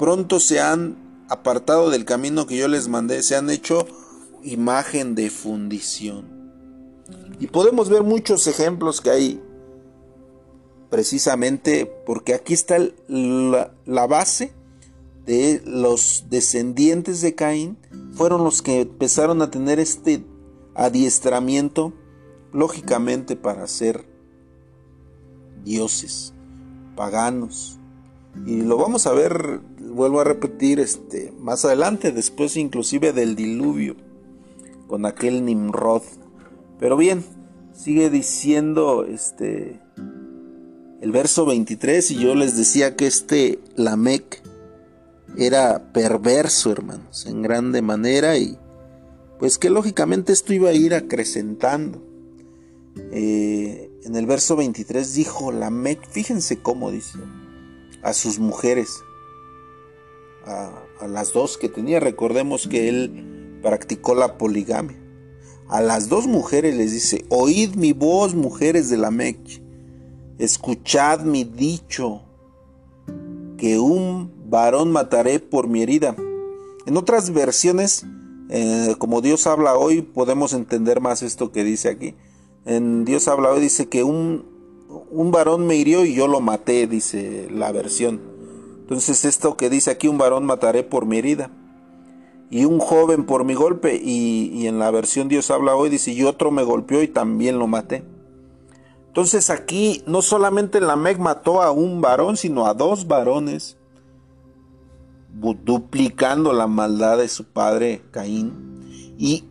Pronto 0.00 0.40
se 0.40 0.58
han 0.58 1.24
apartado 1.28 1.90
del 1.90 2.04
camino 2.04 2.48
que 2.48 2.56
yo 2.56 2.66
les 2.66 2.88
mandé, 2.88 3.22
se 3.22 3.36
han 3.36 3.50
hecho 3.50 3.86
imagen 4.42 5.14
de 5.14 5.30
fundición. 5.30 6.39
Y 7.40 7.46
podemos 7.46 7.88
ver 7.88 8.04
muchos 8.04 8.46
ejemplos 8.46 9.00
que 9.00 9.10
hay 9.10 9.42
precisamente 10.90 11.86
porque 12.04 12.34
aquí 12.34 12.52
está 12.52 12.76
la, 13.08 14.06
base 14.06 14.52
de 15.24 15.62
los 15.64 16.26
descendientes 16.28 17.22
de 17.22 17.34
Caín 17.34 17.78
fueron 18.12 18.44
los 18.44 18.60
que 18.60 18.82
empezaron 18.82 19.40
a 19.40 19.50
tener 19.50 19.78
este 19.78 20.24
adiestramiento, 20.74 21.94
lógicamente 22.52 23.36
para 23.36 23.66
ser 23.66 24.04
dioses, 25.64 26.34
paganos. 26.96 27.78
Y 28.46 28.62
lo 28.62 28.76
vamos 28.76 29.06
a 29.06 29.12
ver, 29.12 29.60
vuelvo 29.78 30.20
a 30.20 30.24
repetir, 30.24 30.80
este, 30.80 31.32
más 31.38 31.64
adelante, 31.64 32.12
después 32.12 32.56
inclusive 32.56 33.12
del 33.12 33.36
diluvio, 33.36 33.96
con 34.88 35.06
aquel 35.06 35.44
Nimrod. 35.44 36.02
Pero 36.80 36.96
bien, 36.96 37.22
sigue 37.74 38.08
diciendo 38.08 39.04
este 39.04 39.78
el 41.02 41.12
verso 41.12 41.46
23 41.46 42.10
y 42.10 42.16
yo 42.16 42.34
les 42.34 42.56
decía 42.56 42.96
que 42.96 43.06
este 43.06 43.58
Lamec 43.76 44.42
era 45.36 45.92
perverso, 45.92 46.72
hermanos, 46.72 47.26
en 47.26 47.42
grande 47.42 47.82
manera 47.82 48.36
y 48.38 48.58
pues 49.38 49.58
que 49.58 49.70
lógicamente 49.70 50.32
esto 50.32 50.52
iba 50.52 50.70
a 50.70 50.74
ir 50.74 50.94
acrecentando. 50.94 52.02
Eh, 53.12 53.90
en 54.04 54.16
el 54.16 54.26
verso 54.26 54.56
23 54.56 55.14
dijo 55.14 55.52
Lamec, 55.52 56.06
fíjense 56.10 56.60
cómo 56.60 56.90
dice, 56.90 57.18
a 58.02 58.14
sus 58.14 58.38
mujeres, 58.38 58.90
a, 60.44 60.70
a 61.00 61.08
las 61.08 61.32
dos 61.34 61.58
que 61.58 61.68
tenía, 61.68 62.00
recordemos 62.00 62.68
que 62.68 62.88
él 62.88 63.58
practicó 63.62 64.14
la 64.14 64.38
poligamia. 64.38 64.99
A 65.70 65.80
las 65.80 66.08
dos 66.08 66.26
mujeres 66.26 66.74
les 66.74 66.90
dice, 66.90 67.24
oíd 67.28 67.76
mi 67.76 67.92
voz, 67.92 68.34
mujeres 68.34 68.90
de 68.90 68.96
Lamec, 68.96 69.38
escuchad 70.40 71.20
mi 71.20 71.44
dicho, 71.44 72.22
que 73.56 73.78
un 73.78 74.32
varón 74.48 74.90
mataré 74.90 75.38
por 75.38 75.68
mi 75.68 75.82
herida. 75.82 76.16
En 76.86 76.96
otras 76.96 77.32
versiones, 77.32 78.04
eh, 78.48 78.96
como 78.98 79.20
Dios 79.20 79.46
habla 79.46 79.76
hoy, 79.76 80.02
podemos 80.02 80.54
entender 80.54 81.00
más 81.00 81.22
esto 81.22 81.52
que 81.52 81.62
dice 81.62 81.88
aquí. 81.88 82.16
En 82.64 83.04
Dios 83.04 83.28
habla 83.28 83.50
hoy 83.50 83.60
dice 83.60 83.88
que 83.88 84.02
un, 84.02 84.44
un 85.12 85.30
varón 85.30 85.68
me 85.68 85.76
hirió 85.76 86.04
y 86.04 86.14
yo 86.14 86.26
lo 86.26 86.40
maté, 86.40 86.88
dice 86.88 87.46
la 87.48 87.70
versión. 87.70 88.20
Entonces 88.80 89.24
esto 89.24 89.56
que 89.56 89.70
dice 89.70 89.92
aquí, 89.92 90.08
un 90.08 90.18
varón 90.18 90.44
mataré 90.46 90.82
por 90.82 91.06
mi 91.06 91.18
herida. 91.18 91.52
Y 92.50 92.64
un 92.64 92.80
joven 92.80 93.24
por 93.24 93.44
mi 93.44 93.54
golpe. 93.54 94.00
Y, 94.02 94.50
y 94.52 94.66
en 94.66 94.78
la 94.78 94.90
versión 94.90 95.28
Dios 95.28 95.50
habla 95.50 95.74
hoy 95.74 95.88
dice, 95.88 96.10
y 96.12 96.24
otro 96.24 96.50
me 96.50 96.62
golpeó 96.62 97.02
y 97.02 97.08
también 97.08 97.58
lo 97.58 97.66
maté. 97.66 98.04
Entonces 99.06 99.50
aquí 99.50 100.02
no 100.06 100.22
solamente 100.22 100.80
la 100.80 100.96
Meg 100.96 101.18
mató 101.18 101.62
a 101.62 101.70
un 101.72 102.00
varón, 102.00 102.36
sino 102.36 102.66
a 102.66 102.74
dos 102.74 103.08
varones 103.08 103.76
duplicando 105.32 106.52
la 106.52 106.66
maldad 106.66 107.18
de 107.18 107.28
su 107.28 107.44
padre 107.44 108.02
Caín. 108.10 109.14
Y, 109.18 109.44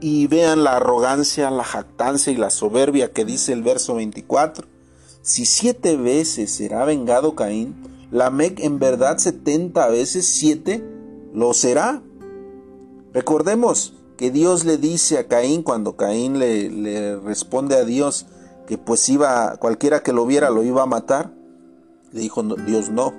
y, 0.00 0.26
vean 0.28 0.62
la 0.62 0.76
arrogancia, 0.76 1.50
la 1.50 1.64
jactancia 1.64 2.32
y 2.32 2.36
la 2.36 2.50
soberbia 2.50 3.12
que 3.12 3.24
dice 3.24 3.52
el 3.52 3.62
verso 3.62 3.96
24. 3.96 4.66
Si 5.22 5.44
siete 5.44 5.96
veces 5.96 6.52
será 6.52 6.84
vengado 6.84 7.34
Caín, 7.34 7.74
Lamec 8.10 8.60
en 8.60 8.78
verdad 8.78 9.18
setenta 9.18 9.88
veces 9.88 10.26
siete 10.26 10.84
lo 11.34 11.52
será. 11.52 12.02
Recordemos 13.12 13.94
que 14.16 14.30
Dios 14.30 14.64
le 14.64 14.76
dice 14.76 15.18
a 15.18 15.28
Caín 15.28 15.62
cuando 15.62 15.96
Caín 15.96 16.38
le, 16.38 17.18
responde 17.20 17.76
a 17.76 17.84
Dios 17.84 18.26
que 18.66 18.76
pues 18.76 19.08
iba, 19.08 19.56
cualquiera 19.56 20.02
que 20.02 20.12
lo 20.12 20.26
viera 20.26 20.50
lo 20.50 20.62
iba 20.62 20.82
a 20.82 20.86
matar. 20.86 21.32
Le 22.12 22.20
dijo 22.20 22.42
Dios 22.42 22.90
no, 22.90 23.14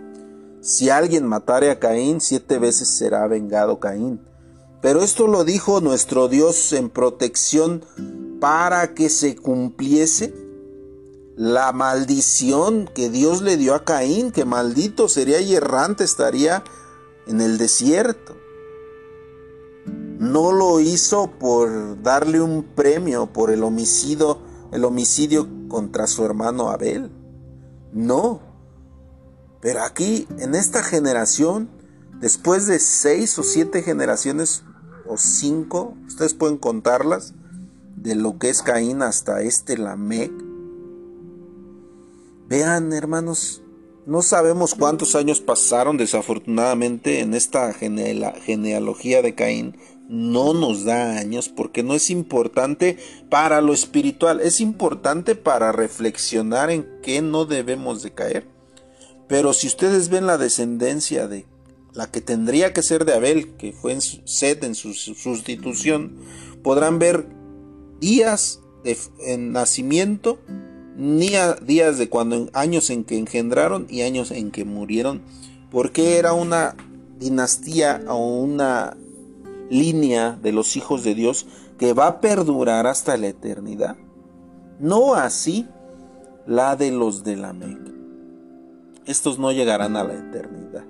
si 0.61 0.89
alguien 0.89 1.25
matare 1.25 1.71
a 1.71 1.79
Caín, 1.79 2.19
siete 2.19 2.59
veces 2.59 2.89
será 2.89 3.25
vengado 3.27 3.79
Caín. 3.79 4.19
Pero 4.81 5.01
esto 5.01 5.27
lo 5.27 5.43
dijo 5.43 5.81
nuestro 5.81 6.27
Dios 6.27 6.73
en 6.73 6.89
protección 6.89 7.83
para 8.39 8.93
que 8.93 9.09
se 9.09 9.35
cumpliese 9.35 10.33
la 11.35 11.71
maldición 11.71 12.89
que 12.93 13.09
Dios 13.09 13.41
le 13.41 13.55
dio 13.55 13.73
a 13.73 13.85
Caín, 13.85 14.31
que 14.31 14.43
maldito 14.43 15.07
sería 15.07 15.39
y 15.39 15.55
errante 15.55 16.03
estaría 16.03 16.63
en 17.27 17.39
el 17.39 17.57
desierto. 17.57 18.38
No 20.19 20.51
lo 20.51 20.81
hizo 20.81 21.31
por 21.39 22.03
darle 22.03 22.41
un 22.41 22.63
premio 22.63 23.27
por 23.31 23.51
el 23.51 23.63
homicidio, 23.63 24.39
el 24.73 24.83
homicidio 24.83 25.47
contra 25.69 26.07
su 26.07 26.25
hermano 26.25 26.69
Abel. 26.69 27.09
No. 27.93 28.41
Pero 29.61 29.81
aquí, 29.81 30.27
en 30.37 30.55
esta 30.55 30.83
generación, 30.83 31.69
después 32.19 32.67
de 32.67 32.79
seis 32.79 33.39
o 33.39 33.43
siete 33.43 33.81
generaciones 33.81 34.63
o 35.07 35.17
cinco, 35.17 35.95
ustedes 36.05 36.33
pueden 36.33 36.57
contarlas, 36.57 37.33
de 37.95 38.15
lo 38.15 38.37
que 38.37 38.49
es 38.49 38.61
Caín 38.61 39.01
hasta 39.01 39.41
este 39.41 39.77
Lamec. 39.77 40.31
Vean, 42.49 42.91
hermanos, 42.91 43.61
no 44.05 44.21
sabemos 44.21 44.75
cuántos 44.75 45.15
años 45.15 45.39
pasaron 45.39 45.95
desafortunadamente 45.95 47.21
en 47.21 47.33
esta 47.33 47.71
genealogía 47.73 49.21
de 49.21 49.35
Caín. 49.35 49.77
No 50.09 50.53
nos 50.53 50.83
da 50.83 51.17
años 51.19 51.47
porque 51.47 51.83
no 51.83 51.93
es 51.93 52.09
importante 52.09 52.97
para 53.29 53.61
lo 53.61 53.71
espiritual, 53.73 54.41
es 54.41 54.59
importante 54.59 55.35
para 55.35 55.71
reflexionar 55.71 56.71
en 56.71 56.85
qué 57.01 57.21
no 57.21 57.45
debemos 57.45 58.03
de 58.03 58.11
caer. 58.11 58.47
Pero 59.27 59.53
si 59.53 59.67
ustedes 59.67 60.09
ven 60.09 60.25
la 60.25 60.37
descendencia 60.37 61.27
de 61.27 61.45
la 61.93 62.09
que 62.09 62.21
tendría 62.21 62.73
que 62.73 62.81
ser 62.81 63.05
de 63.05 63.13
Abel, 63.13 63.55
que 63.55 63.71
fue 63.71 63.93
en 63.93 64.01
Sed 64.01 64.63
en 64.63 64.75
su 64.75 64.93
sustitución, 64.93 66.17
podrán 66.63 66.99
ver 66.99 67.27
días 68.01 68.59
de 68.83 68.97
en 69.27 69.51
nacimiento 69.51 70.39
días 70.99 71.97
de 71.97 72.09
cuando 72.09 72.49
años 72.53 72.89
en 72.89 73.05
que 73.05 73.17
engendraron 73.17 73.87
y 73.89 74.01
años 74.01 74.31
en 74.31 74.51
que 74.51 74.65
murieron, 74.65 75.21
porque 75.71 76.17
era 76.17 76.33
una 76.33 76.75
dinastía 77.17 78.03
o 78.07 78.17
una 78.17 78.97
línea 79.69 80.37
de 80.41 80.51
los 80.51 80.75
hijos 80.75 81.03
de 81.03 81.15
Dios 81.15 81.45
que 81.77 81.93
va 81.93 82.07
a 82.07 82.21
perdurar 82.21 82.87
hasta 82.87 83.17
la 83.17 83.27
eternidad. 83.27 83.95
No 84.79 85.15
así 85.15 85.67
la 86.45 86.75
de 86.75 86.91
los 86.91 87.23
de 87.23 87.35
la 87.35 87.53
Meca. 87.53 87.91
Estos 89.05 89.39
no 89.39 89.51
llegarán 89.51 89.95
a 89.95 90.03
la 90.03 90.13
eternidad. 90.13 90.83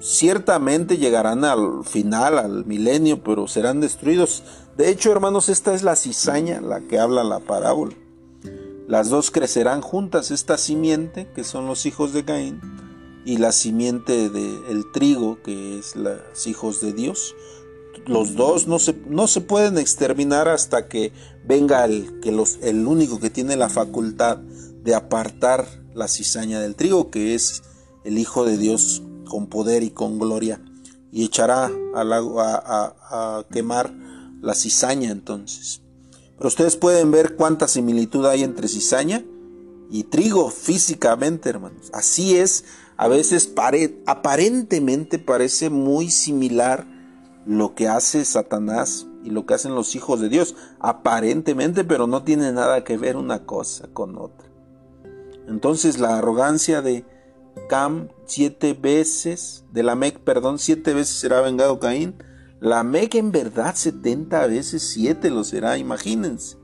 Ciertamente 0.00 0.96
llegarán 0.96 1.44
al 1.44 1.84
final, 1.84 2.38
al 2.38 2.64
milenio, 2.66 3.22
pero 3.22 3.46
serán 3.46 3.80
destruidos. 3.80 4.42
De 4.76 4.88
hecho, 4.90 5.12
hermanos, 5.12 5.48
esta 5.48 5.74
es 5.74 5.82
la 5.82 5.96
cizaña 5.96 6.60
la 6.60 6.80
que 6.80 6.98
habla 6.98 7.22
la 7.22 7.38
parábola. 7.38 7.94
Las 8.88 9.10
dos 9.10 9.30
crecerán 9.30 9.80
juntas, 9.80 10.30
esta 10.30 10.58
simiente, 10.58 11.28
que 11.34 11.44
son 11.44 11.66
los 11.66 11.86
hijos 11.86 12.12
de 12.12 12.24
Caín, 12.24 12.60
y 13.24 13.36
la 13.36 13.52
simiente 13.52 14.30
del 14.30 14.90
trigo, 14.92 15.42
que 15.42 15.78
es 15.78 15.96
los 15.96 16.46
hijos 16.46 16.80
de 16.80 16.92
Dios. 16.92 17.34
Los 18.06 18.34
dos 18.34 18.66
no 18.66 18.78
se, 18.78 18.94
no 19.06 19.28
se 19.28 19.40
pueden 19.40 19.78
exterminar 19.78 20.48
hasta 20.48 20.88
que 20.88 21.12
venga 21.44 21.84
el, 21.84 22.20
que 22.20 22.32
los, 22.32 22.58
el 22.62 22.86
único 22.86 23.20
que 23.20 23.30
tiene 23.30 23.56
la 23.56 23.68
facultad 23.68 24.38
de 24.38 24.94
apartar 24.94 25.66
la 25.94 26.08
cizaña 26.08 26.60
del 26.60 26.74
trigo, 26.74 27.10
que 27.10 27.34
es 27.34 27.62
el 28.04 28.18
Hijo 28.18 28.44
de 28.44 28.56
Dios 28.56 29.02
con 29.28 29.46
poder 29.46 29.84
y 29.84 29.90
con 29.90 30.18
gloria, 30.18 30.60
y 31.12 31.24
echará 31.24 31.70
a 31.94 33.44
quemar 33.52 33.92
la 34.40 34.54
cizaña 34.54 35.10
entonces. 35.10 35.80
Pero 36.36 36.48
ustedes 36.48 36.76
pueden 36.76 37.12
ver 37.12 37.36
cuánta 37.36 37.68
similitud 37.68 38.26
hay 38.26 38.42
entre 38.42 38.66
cizaña 38.66 39.24
y 39.92 40.04
trigo 40.04 40.50
físicamente, 40.50 41.48
hermanos. 41.48 41.90
Así 41.92 42.36
es, 42.36 42.64
a 43.02 43.08
veces 43.08 43.52
aparentemente 44.06 45.18
parece 45.18 45.70
muy 45.70 46.08
similar 46.08 46.86
lo 47.44 47.74
que 47.74 47.88
hace 47.88 48.24
Satanás 48.24 49.08
y 49.24 49.30
lo 49.30 49.44
que 49.44 49.54
hacen 49.54 49.74
los 49.74 49.96
hijos 49.96 50.20
de 50.20 50.28
Dios. 50.28 50.54
Aparentemente, 50.78 51.82
pero 51.82 52.06
no 52.06 52.22
tiene 52.22 52.52
nada 52.52 52.84
que 52.84 52.96
ver 52.96 53.16
una 53.16 53.44
cosa 53.44 53.88
con 53.92 54.16
otra. 54.16 54.48
Entonces 55.48 55.98
la 55.98 56.18
arrogancia 56.18 56.80
de 56.80 57.04
Cam 57.68 58.08
siete 58.24 58.72
veces, 58.72 59.64
de 59.72 59.82
la 59.82 59.96
Mec, 59.96 60.20
perdón, 60.20 60.60
siete 60.60 60.94
veces 60.94 61.16
será 61.16 61.40
vengado 61.40 61.80
Caín 61.80 62.14
la 62.60 62.84
Mega 62.84 63.18
en 63.18 63.32
verdad 63.32 63.74
70 63.74 64.46
veces 64.46 64.92
7 64.92 65.28
lo 65.30 65.42
será, 65.42 65.78
imagínense. 65.78 66.56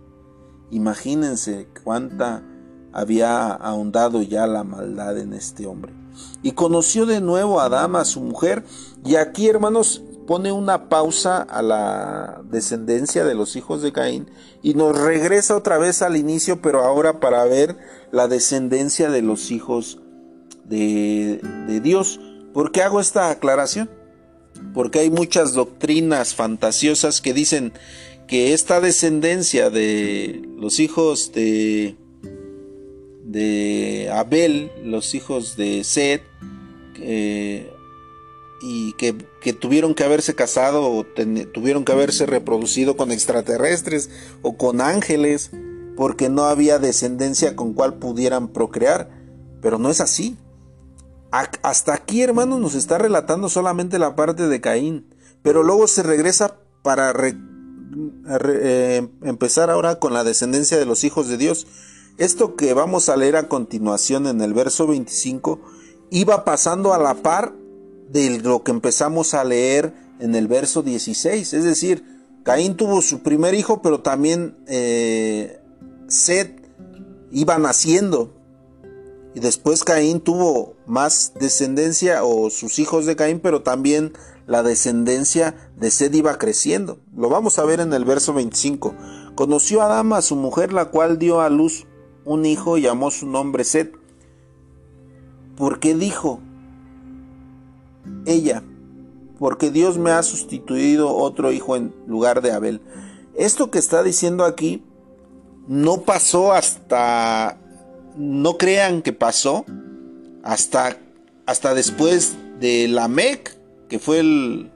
Imagínense 0.70 1.66
cuánta 1.82 2.44
había 2.92 3.48
ahondado 3.48 4.22
ya 4.22 4.46
la 4.46 4.62
maldad 4.62 5.18
en 5.18 5.32
este 5.32 5.66
hombre. 5.66 5.97
Y 6.42 6.52
conoció 6.52 7.06
de 7.06 7.20
nuevo 7.20 7.60
a 7.60 7.66
Adama, 7.66 8.04
su 8.04 8.20
mujer, 8.20 8.64
y 9.04 9.16
aquí 9.16 9.48
hermanos 9.48 10.02
pone 10.26 10.52
una 10.52 10.88
pausa 10.88 11.40
a 11.40 11.62
la 11.62 12.42
descendencia 12.44 13.24
de 13.24 13.34
los 13.34 13.56
hijos 13.56 13.80
de 13.80 13.92
Caín 13.92 14.30
y 14.62 14.74
nos 14.74 14.98
regresa 14.98 15.56
otra 15.56 15.78
vez 15.78 16.02
al 16.02 16.16
inicio, 16.16 16.60
pero 16.60 16.84
ahora 16.84 17.18
para 17.18 17.44
ver 17.44 17.78
la 18.12 18.28
descendencia 18.28 19.10
de 19.10 19.22
los 19.22 19.50
hijos 19.50 20.00
de, 20.64 21.40
de 21.66 21.80
Dios. 21.80 22.20
¿Por 22.52 22.72
qué 22.72 22.82
hago 22.82 23.00
esta 23.00 23.30
aclaración? 23.30 23.88
porque 24.74 25.00
hay 25.00 25.10
muchas 25.10 25.54
doctrinas 25.54 26.34
fantasiosas 26.34 27.20
que 27.20 27.32
dicen 27.32 27.72
que 28.26 28.52
esta 28.52 28.80
descendencia 28.80 29.70
de 29.70 30.42
los 30.56 30.80
hijos 30.80 31.32
de 31.32 31.96
de 33.28 34.10
Abel, 34.12 34.72
los 34.82 35.14
hijos 35.14 35.56
de 35.56 35.84
Seth, 35.84 36.22
y 38.60 38.92
que, 38.94 39.52
tuvieron 39.52 39.94
que 39.94 40.04
haberse 40.04 40.34
casado 40.34 40.90
o 40.90 41.04
tuvieron 41.52 41.84
que 41.84 41.92
haberse 41.92 42.26
reproducido 42.26 42.96
con 42.96 43.12
extraterrestres 43.12 44.10
o 44.42 44.56
con 44.56 44.80
ángeles, 44.80 45.50
porque 45.96 46.28
no 46.28 46.44
había 46.44 46.78
descendencia 46.78 47.54
con 47.54 47.74
cual 47.74 47.98
pudieran 47.98 48.48
procrear. 48.48 49.10
Pero 49.60 49.78
no 49.78 49.90
es 49.90 50.00
así. 50.00 50.36
Hasta 51.30 51.94
aquí, 51.94 52.22
hermanos, 52.22 52.60
nos 52.60 52.74
está 52.74 52.98
relatando 52.98 53.48
solamente 53.48 53.98
la 53.98 54.16
parte 54.16 54.48
de 54.48 54.60
Caín, 54.60 55.14
pero 55.42 55.62
luego 55.62 55.86
se 55.86 56.02
regresa 56.02 56.56
para 56.82 57.12
eh, 58.30 59.08
empezar 59.22 59.68
ahora 59.68 59.98
con 59.98 60.14
la 60.14 60.24
descendencia 60.24 60.78
de 60.78 60.86
los 60.86 61.04
hijos 61.04 61.28
de 61.28 61.36
Dios. 61.36 61.66
Esto 62.18 62.56
que 62.56 62.74
vamos 62.74 63.08
a 63.08 63.16
leer 63.16 63.36
a 63.36 63.46
continuación 63.46 64.26
en 64.26 64.40
el 64.40 64.52
verso 64.52 64.88
25 64.88 65.60
iba 66.10 66.44
pasando 66.44 66.92
a 66.92 66.98
la 66.98 67.14
par 67.14 67.54
de 68.10 68.40
lo 68.40 68.64
que 68.64 68.72
empezamos 68.72 69.34
a 69.34 69.44
leer 69.44 69.94
en 70.18 70.34
el 70.34 70.48
verso 70.48 70.82
16. 70.82 71.52
Es 71.52 71.62
decir, 71.62 72.04
Caín 72.42 72.76
tuvo 72.76 73.02
su 73.02 73.20
primer 73.20 73.54
hijo, 73.54 73.82
pero 73.82 74.00
también 74.00 74.56
eh, 74.66 75.60
iba 77.30 77.58
naciendo. 77.58 78.34
Y 79.36 79.38
después 79.38 79.84
Caín 79.84 80.18
tuvo 80.18 80.74
más 80.86 81.34
descendencia 81.38 82.24
o 82.24 82.50
sus 82.50 82.80
hijos 82.80 83.06
de 83.06 83.14
Caín, 83.14 83.38
pero 83.38 83.62
también 83.62 84.12
la 84.48 84.64
descendencia 84.64 85.70
de 85.76 85.92
Sed 85.92 86.12
iba 86.14 86.36
creciendo. 86.36 86.98
Lo 87.16 87.28
vamos 87.28 87.60
a 87.60 87.64
ver 87.64 87.78
en 87.78 87.92
el 87.92 88.04
verso 88.04 88.32
25. 88.32 88.92
Conoció 89.36 89.82
a 89.82 89.84
Adama 89.84 90.16
a 90.16 90.22
su 90.22 90.34
mujer, 90.34 90.72
la 90.72 90.86
cual 90.86 91.20
dio 91.20 91.40
a 91.40 91.48
luz 91.48 91.86
un 92.28 92.44
hijo 92.44 92.76
llamó 92.76 93.10
su 93.10 93.26
nombre 93.26 93.64
Sed. 93.64 93.88
qué 95.80 95.94
dijo 95.94 96.40
ella, 98.26 98.62
porque 99.38 99.70
Dios 99.70 99.96
me 99.96 100.10
ha 100.10 100.22
sustituido 100.22 101.14
otro 101.14 101.52
hijo 101.52 101.74
en 101.74 101.94
lugar 102.06 102.42
de 102.42 102.52
Abel. 102.52 102.82
Esto 103.34 103.70
que 103.70 103.78
está 103.78 104.02
diciendo 104.02 104.44
aquí 104.44 104.82
no 105.66 106.02
pasó 106.02 106.52
hasta 106.52 107.58
no 108.16 108.58
crean 108.58 109.00
que 109.00 109.12
pasó 109.12 109.64
hasta, 110.42 110.98
hasta 111.46 111.72
después 111.72 112.36
de 112.60 112.88
la 112.88 113.08
Mec, 113.08 113.56
que 113.88 113.98
fue 113.98 114.18
el 114.18 114.70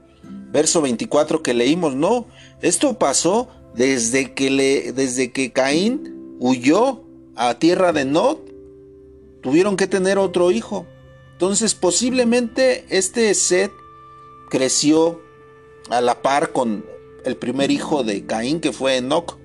verso 0.51 0.81
24 0.81 1.43
que 1.43 1.53
leímos, 1.53 1.95
no, 1.95 2.25
esto 2.61 2.97
pasó 2.97 3.47
desde 3.75 4.33
que, 4.33 4.49
le, 4.49 4.93
desde 4.93 5.31
que 5.31 5.51
Caín 5.51 6.37
huyó 6.39 7.03
a 7.35 7.59
tierra 7.59 7.93
de 7.93 8.05
Nod, 8.05 8.37
tuvieron 9.41 9.77
que 9.77 9.87
tener 9.87 10.17
otro 10.17 10.51
hijo. 10.51 10.85
Entonces 11.33 11.75
posiblemente 11.75 12.85
este 12.89 13.33
Seth 13.33 13.73
creció 14.49 15.21
a 15.89 16.01
la 16.01 16.21
par 16.21 16.51
con 16.51 16.85
el 17.25 17.35
primer 17.35 17.71
hijo 17.71 18.03
de 18.03 18.25
Caín 18.25 18.59
que 18.59 18.71
fue 18.71 18.97
Enoch. 18.97 19.37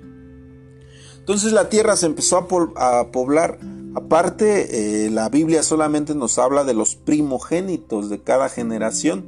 Entonces 1.18 1.52
la 1.52 1.68
tierra 1.68 1.96
se 1.96 2.06
empezó 2.06 2.46
a 2.76 3.10
poblar 3.10 3.58
Aparte, 3.98 5.06
eh, 5.06 5.10
la 5.10 5.28
Biblia 5.28 5.64
solamente 5.64 6.14
nos 6.14 6.38
habla 6.38 6.62
de 6.62 6.72
los 6.72 6.94
primogénitos 6.94 8.08
de 8.08 8.22
cada 8.22 8.48
generación. 8.48 9.24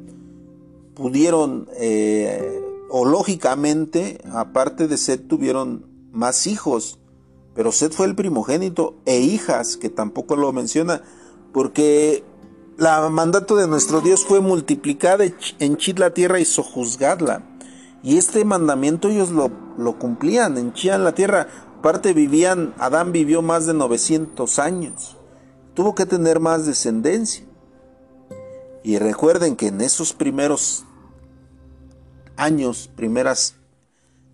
Pudieron, 0.94 1.68
eh, 1.76 2.62
o 2.88 3.04
lógicamente, 3.04 4.20
aparte 4.32 4.86
de 4.86 4.96
Seth, 4.96 5.26
tuvieron 5.26 5.86
más 6.12 6.46
hijos, 6.46 6.99
pero 7.54 7.72
Seth 7.72 7.92
fue 7.92 8.06
el 8.06 8.14
primogénito 8.14 8.94
e 9.06 9.20
hijas, 9.20 9.76
que 9.76 9.88
tampoco 9.88 10.36
lo 10.36 10.52
menciona, 10.52 11.02
porque 11.52 12.24
la 12.76 13.08
mandato 13.10 13.56
de 13.56 13.68
nuestro 13.68 14.00
Dios 14.00 14.24
fue 14.24 14.40
multiplicada, 14.40 15.24
henchid 15.58 15.98
la 15.98 16.14
tierra 16.14 16.40
y 16.40 16.44
sojuzgadla. 16.44 17.44
Y 18.02 18.16
este 18.16 18.44
mandamiento 18.44 19.08
ellos 19.08 19.30
lo, 19.30 19.50
lo 19.76 19.98
cumplían, 19.98 20.56
henchían 20.56 21.04
la 21.04 21.12
tierra 21.12 21.48
Aparte 21.80 22.12
vivían, 22.12 22.74
Adán 22.76 23.10
vivió 23.10 23.40
más 23.40 23.64
de 23.64 23.72
900 23.72 24.58
años. 24.58 25.16
Tuvo 25.72 25.94
que 25.94 26.04
tener 26.04 26.38
más 26.38 26.66
descendencia. 26.66 27.46
Y 28.84 28.98
recuerden 28.98 29.56
que 29.56 29.68
en 29.68 29.80
esos 29.80 30.12
primeros 30.12 30.84
años, 32.36 32.90
primeros 32.94 33.54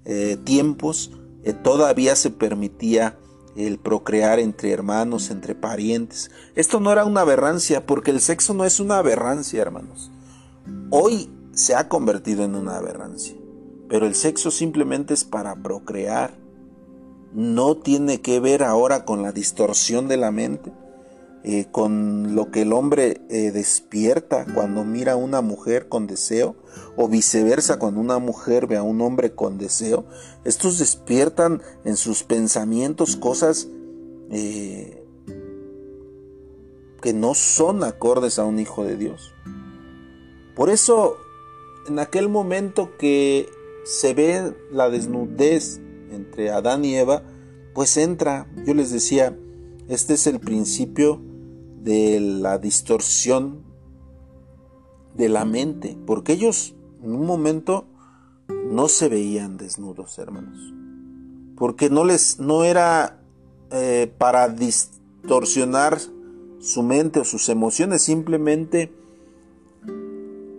eh, 0.05 0.37
tiempos, 0.42 1.12
eh, 1.46 1.52
todavía 1.52 2.16
se 2.16 2.30
permitía 2.30 3.16
el 3.54 3.78
procrear 3.78 4.40
entre 4.40 4.72
hermanos, 4.72 5.30
entre 5.30 5.54
parientes. 5.54 6.28
Esto 6.56 6.80
no 6.80 6.90
era 6.90 7.04
una 7.04 7.20
aberrancia, 7.20 7.87
porque 7.87 8.11
el 8.11 8.20
sexo 8.20 8.52
no 8.52 8.64
es 8.64 8.80
una 8.80 8.98
aberrancia, 8.98 9.62
hermanos. 9.62 10.11
Hoy 10.90 11.30
se 11.52 11.76
ha 11.76 11.88
convertido 11.88 12.42
en 12.42 12.56
una 12.56 12.76
aberrancia, 12.76 13.37
pero 13.88 14.06
el 14.06 14.16
sexo 14.16 14.50
simplemente 14.50 15.14
es 15.14 15.22
para 15.22 15.54
procrear. 15.54 16.37
No 17.32 17.76
tiene 17.76 18.20
que 18.20 18.40
ver 18.40 18.64
ahora 18.64 19.04
con 19.04 19.22
la 19.22 19.30
distorsión 19.30 20.09
de 20.09 20.16
la 20.16 20.32
mente, 20.32 20.72
eh, 21.48 21.68
con 21.70 22.35
lo 22.35 22.50
que 22.50 22.62
el 22.62 22.72
hombre 22.72 23.20
eh, 23.30 23.52
despierta 23.52 24.44
cuando 24.52 24.82
mira 24.85 25.12
a 25.12 25.16
una 25.16 25.42
mujer 25.42 25.88
con 25.88 26.09
deseo, 26.09 26.56
o 26.96 27.09
viceversa 27.09 27.78
cuando 27.78 28.00
una 28.00 28.18
mujer 28.18 28.66
ve 28.66 28.76
a 28.76 28.82
un 28.82 29.00
hombre 29.00 29.32
con 29.32 29.56
deseo. 29.56 30.06
Estos 30.44 30.80
despiertan 30.80 31.62
en 31.85 31.96
sus 31.96 32.24
pensamientos 32.24 33.14
cosas 33.14 33.68
eh, 34.32 35.06
que 37.00 37.12
no 37.12 37.35
son 37.35 37.85
acordes 37.85 38.40
a 38.40 38.44
un 38.44 38.59
hijo 38.59 38.82
de 38.82 38.96
Dios. 38.96 39.32
Por 40.56 40.68
eso, 40.68 41.16
en 41.87 42.00
aquel 42.00 42.28
momento 42.28 42.96
que 42.98 43.48
se 43.85 44.14
ve 44.14 44.52
la 44.72 44.90
desnudez 44.90 45.80
entre 46.11 46.50
Adán 46.50 46.85
y 46.85 46.96
Eva, 46.96 47.22
pues 47.72 47.96
entra, 47.98 48.48
yo 48.66 48.74
les 48.74 48.90
decía, 48.90 49.38
este 49.87 50.14
es 50.14 50.26
el 50.26 50.40
principio 50.40 51.22
de 51.87 52.18
la 52.18 52.59
distorsión 52.59 53.62
de 55.14 55.29
la 55.29 55.44
mente, 55.44 55.96
porque 56.05 56.33
ellos 56.33 56.75
en 57.01 57.14
un 57.14 57.25
momento 57.25 57.87
no 58.49 58.88
se 58.88 59.09
veían 59.09 59.57
desnudos, 59.57 60.18
hermanos, 60.18 60.59
porque 61.57 61.88
no 61.88 62.05
les 62.05 62.40
no 62.40 62.64
era 62.64 63.20
eh, 63.70 64.12
para 64.18 64.49
distorsionar 64.49 66.01
su 66.59 66.83
mente 66.83 67.20
o 67.20 67.25
sus 67.25 67.49
emociones, 67.49 68.03
simplemente 68.03 68.92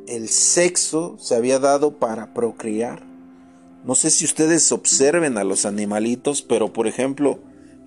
el 0.07 0.29
sexo 0.29 1.17
se 1.19 1.35
había 1.35 1.59
dado 1.59 1.99
para 1.99 2.33
procrear. 2.33 3.05
No 3.83 3.95
sé 3.95 4.11
si 4.11 4.23
ustedes 4.23 4.71
observen 4.71 5.37
a 5.37 5.43
los 5.43 5.65
animalitos, 5.65 6.41
pero 6.41 6.71
por 6.71 6.87
ejemplo, 6.87 7.39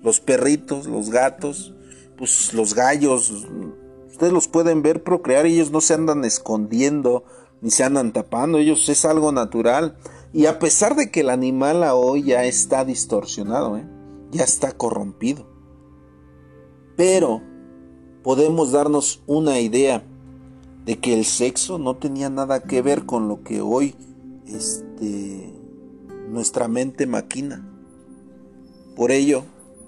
los 0.03 0.19
perritos, 0.19 0.85
los 0.85 1.09
gatos, 1.09 1.73
pues 2.21 2.53
los 2.53 2.75
gallos, 2.75 3.47
ustedes 4.07 4.31
los 4.31 4.47
pueden 4.47 4.83
ver 4.83 5.01
procrear 5.01 5.47
ellos 5.47 5.71
no 5.71 5.81
se 5.81 5.95
andan 5.95 6.23
escondiendo 6.23 7.23
ni 7.61 7.71
se 7.71 7.83
andan 7.83 8.13
tapando, 8.13 8.59
ellos 8.59 8.87
es 8.89 9.05
algo 9.05 9.31
natural. 9.31 9.97
Y 10.31 10.45
a 10.45 10.59
pesar 10.59 10.95
de 10.95 11.09
que 11.09 11.21
el 11.21 11.31
animal 11.31 11.83
hoy 11.95 12.21
ya 12.21 12.43
está 12.43 12.85
distorsionado, 12.85 13.75
¿eh? 13.75 13.87
ya 14.29 14.43
está 14.43 14.71
corrompido. 14.71 15.47
Pero 16.95 17.41
podemos 18.21 18.71
darnos 18.71 19.23
una 19.25 19.59
idea 19.59 20.03
de 20.85 20.99
que 20.99 21.15
el 21.15 21.25
sexo 21.25 21.79
no 21.79 21.95
tenía 21.95 22.29
nada 22.29 22.61
que 22.61 22.83
ver 22.83 23.07
con 23.07 23.29
lo 23.29 23.41
que 23.41 23.61
hoy 23.61 23.95
este, 24.45 25.55
nuestra 26.29 26.67
mente 26.67 27.07
maquina. 27.07 27.67
Por 28.95 29.09
ello, 29.09 29.43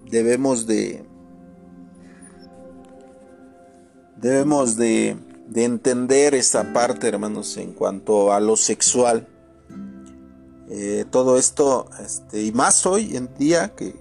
debemos 0.10 0.66
de 0.66 1.13
debemos 4.24 4.78
de, 4.78 5.18
de 5.50 5.66
entender 5.66 6.34
esta 6.34 6.72
parte, 6.72 7.10
hermanos, 7.10 7.58
en 7.58 7.74
cuanto 7.74 8.32
a 8.32 8.40
lo 8.40 8.56
sexual. 8.56 9.28
Eh, 10.70 11.06
todo 11.12 11.38
esto, 11.38 11.90
este, 12.04 12.42
y 12.42 12.52
más 12.54 12.86
hoy 12.86 13.18
en 13.18 13.30
día 13.38 13.76
que, 13.76 13.96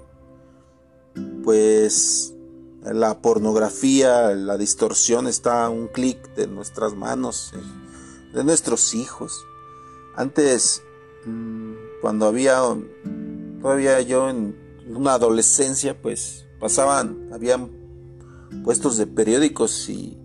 pues, 1.43 2.33
la 2.85 3.19
pornografía, 3.21 4.31
la 4.31 4.57
distorsión 4.57 5.27
está 5.27 5.67
a 5.67 5.71
un 5.71 5.89
clic 5.89 6.35
de 6.35 6.47
nuestras 6.47 6.95
manos, 6.95 7.53
eh, 7.55 8.33
de 8.33 8.45
nuestros 8.45 8.95
hijos. 8.95 9.45
Antes, 10.15 10.83
mm, 11.27 11.73
cuando 12.01 12.27
había, 12.27 12.61
todavía 13.61 14.01
yo 14.03 14.31
en 14.31 14.57
una 14.89 15.15
adolescencia, 15.15 16.01
pues 16.01 16.47
pasaban, 16.61 17.29
habían 17.33 17.82
puestos 18.65 18.97
de 18.97 19.07
periódicos 19.07 19.89
y 19.89 20.19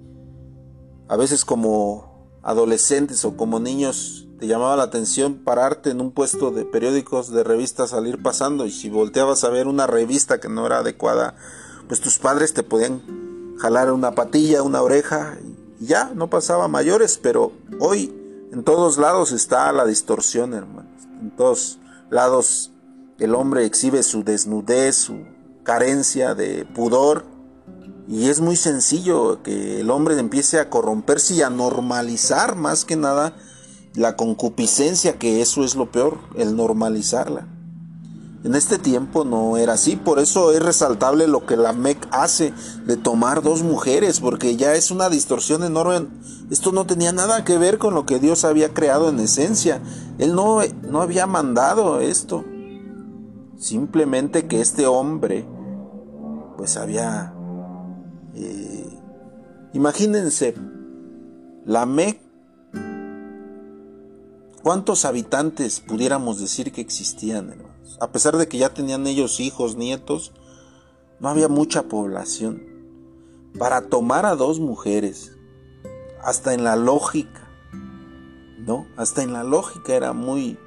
a 1.07 1.15
veces 1.15 1.45
como 1.45 2.29
adolescentes 2.43 3.25
o 3.25 3.35
como 3.35 3.59
niños 3.59 4.27
te 4.39 4.47
llamaba 4.47 4.75
la 4.75 4.83
atención 4.83 5.35
pararte 5.35 5.89
en 5.89 5.99
un 5.99 6.11
puesto 6.11 6.51
de 6.51 6.63
periódicos, 6.63 7.31
de 7.31 7.43
revistas, 7.43 7.89
salir 7.89 8.21
pasando 8.21 8.65
y 8.65 8.71
si 8.71 8.89
volteabas 8.89 9.43
a 9.43 9.49
ver 9.49 9.67
una 9.67 9.87
revista 9.87 10.39
que 10.39 10.47
no 10.47 10.65
era 10.65 10.79
adecuada, 10.79 11.35
pues 11.87 12.01
tus 12.01 12.19
padres 12.19 12.53
te 12.53 12.63
podían 12.63 13.55
jalar 13.57 13.91
una 13.91 14.11
patilla, 14.11 14.61
una 14.61 14.81
oreja 14.81 15.37
y 15.79 15.85
ya, 15.87 16.11
no 16.13 16.29
pasaba 16.29 16.67
mayores, 16.67 17.19
pero 17.21 17.51
hoy 17.79 18.13
en 18.51 18.63
todos 18.63 18.97
lados 18.97 19.31
está 19.31 19.71
la 19.71 19.85
distorsión, 19.85 20.53
hermanos. 20.53 20.91
En 21.19 21.31
todos 21.31 21.79
lados 22.09 22.71
el 23.19 23.33
hombre 23.33 23.65
exhibe 23.65 24.03
su 24.03 24.23
desnudez, 24.23 24.95
su 24.95 25.25
carencia 25.63 26.35
de 26.35 26.65
pudor 26.65 27.25
y 28.07 28.29
es 28.29 28.39
muy 28.39 28.55
sencillo 28.55 29.43
que 29.43 29.81
el 29.81 29.91
hombre 29.91 30.17
empiece 30.17 30.59
a 30.59 30.69
corromperse 30.69 31.35
y 31.35 31.41
a 31.41 31.49
normalizar 31.49 32.55
más 32.55 32.85
que 32.85 32.95
nada 32.95 33.35
la 33.95 34.15
concupiscencia, 34.15 35.17
que 35.17 35.41
eso 35.41 35.63
es 35.63 35.75
lo 35.75 35.91
peor, 35.91 36.19
el 36.35 36.55
normalizarla. 36.55 37.47
En 38.43 38.55
este 38.55 38.77
tiempo 38.77 39.25
no 39.25 39.57
era 39.57 39.73
así, 39.73 39.97
por 39.97 40.19
eso 40.19 40.51
es 40.51 40.61
resaltable 40.61 41.27
lo 41.27 41.45
que 41.45 41.57
la 41.57 41.73
MEC 41.73 42.07
hace 42.11 42.53
de 42.85 42.95
tomar 42.95 43.41
dos 43.41 43.63
mujeres, 43.63 44.21
porque 44.21 44.55
ya 44.55 44.73
es 44.75 44.89
una 44.91 45.09
distorsión 45.09 45.63
enorme. 45.63 46.07
Esto 46.49 46.71
no 46.71 46.85
tenía 46.85 47.11
nada 47.11 47.43
que 47.43 47.57
ver 47.57 47.77
con 47.77 47.93
lo 47.93 48.05
que 48.05 48.19
Dios 48.19 48.45
había 48.45 48.73
creado 48.73 49.09
en 49.09 49.19
esencia. 49.19 49.81
Él 50.17 50.33
no, 50.33 50.59
no 50.83 51.01
había 51.01 51.27
mandado 51.27 51.99
esto. 51.99 52.45
Simplemente 53.57 54.47
que 54.47 54.61
este 54.61 54.85
hombre, 54.85 55.45
pues 56.55 56.77
había... 56.77 57.36
Imagínense, 59.73 60.55
la 61.65 61.85
MEC 61.85 62.27
¿Cuántos 64.67 65.05
habitantes 65.05 65.79
pudiéramos 65.79 66.41
decir 66.41 66.73
que 66.73 66.81
existían, 66.81 67.51
hermanos? 67.51 67.97
A 68.01 68.11
pesar 68.11 68.35
de 68.35 68.49
que 68.49 68.57
ya 68.57 68.73
tenían 68.73 69.07
ellos 69.07 69.39
hijos, 69.39 69.77
nietos, 69.77 70.33
no 71.21 71.29
había 71.29 71.47
mucha 71.47 71.83
población. 71.83 72.61
Para 73.57 73.87
tomar 73.87 74.25
a 74.25 74.35
dos 74.35 74.59
mujeres, 74.59 75.37
hasta 76.21 76.53
en 76.53 76.65
la 76.65 76.75
lógica, 76.75 77.47
¿no? 78.59 78.87
Hasta 78.97 79.23
en 79.23 79.31
la 79.31 79.45
lógica 79.45 79.95
era 79.95 80.11
muy... 80.11 80.59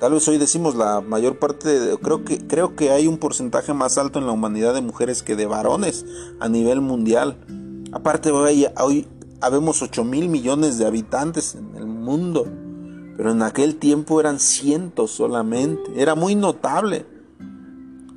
Tal 0.00 0.12
vez 0.12 0.28
hoy 0.28 0.38
decimos 0.38 0.74
la 0.74 1.00
mayor 1.00 1.38
parte, 1.38 1.80
de, 1.80 1.96
creo, 1.98 2.24
que, 2.24 2.46
creo 2.46 2.76
que 2.76 2.90
hay 2.90 3.06
un 3.06 3.18
porcentaje 3.18 3.72
más 3.72 3.96
alto 3.98 4.18
en 4.18 4.26
la 4.26 4.32
humanidad 4.32 4.74
de 4.74 4.82
mujeres 4.82 5.22
que 5.22 5.36
de 5.36 5.46
varones 5.46 6.04
a 6.38 6.48
nivel 6.48 6.80
mundial. 6.80 7.38
Aparte 7.92 8.30
hoy, 8.30 9.06
habemos 9.40 9.82
8 9.82 10.04
mil 10.04 10.28
millones 10.28 10.78
de 10.78 10.86
habitantes 10.86 11.54
en 11.54 11.76
el 11.76 11.86
mundo 11.86 12.46
pero 13.16 13.32
en 13.32 13.42
aquel 13.42 13.76
tiempo 13.76 14.20
eran 14.20 14.38
cientos 14.38 15.12
solamente, 15.12 15.82
era 15.96 16.14
muy 16.14 16.34
notable. 16.34 17.06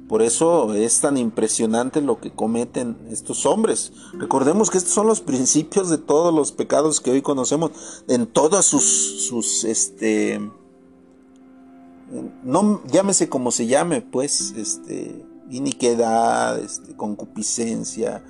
Por 0.10 0.22
eso 0.24 0.74
es 0.74 1.02
tan 1.02 1.18
impresionante 1.18 2.02
lo 2.02 2.20
que 2.20 2.32
cometen 2.32 2.98
estos 3.12 3.46
hombres. 3.46 3.94
Recordemos 4.14 4.72
que 4.72 4.80
estos 4.80 4.94
son 4.94 5.06
los 5.06 5.22
principios 5.22 5.90
de 5.90 6.00
todos 6.00 6.34
los 6.34 6.52
pecados 6.52 7.00
que 7.00 7.12
hoy 7.12 7.22
conocemos, 7.22 7.72
en 8.08 8.26
todas 8.26 8.66
sus, 8.66 9.28
sus 9.28 9.64
este, 9.64 10.42
no 12.44 12.82
llámese 12.88 13.30
como 13.30 13.52
se 13.52 13.68
llame, 13.68 14.02
pues, 14.02 14.54
este, 14.58 15.26
iniquidad, 15.50 16.60
este, 16.60 16.96
concupiscencia, 16.96 18.24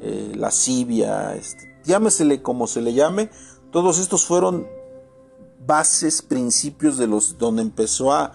eh, 0.00 0.32
lascivia, 0.36 1.34
este, 1.34 1.80
llámesele 1.84 2.42
como 2.42 2.66
se 2.66 2.80
le 2.80 2.94
llame, 2.94 3.30
todos 3.70 3.98
estos 3.98 4.26
fueron 4.26 4.66
bases, 5.66 6.22
principios 6.22 6.98
de 6.98 7.06
los 7.06 7.38
donde 7.38 7.62
empezó 7.62 8.12
a, 8.12 8.32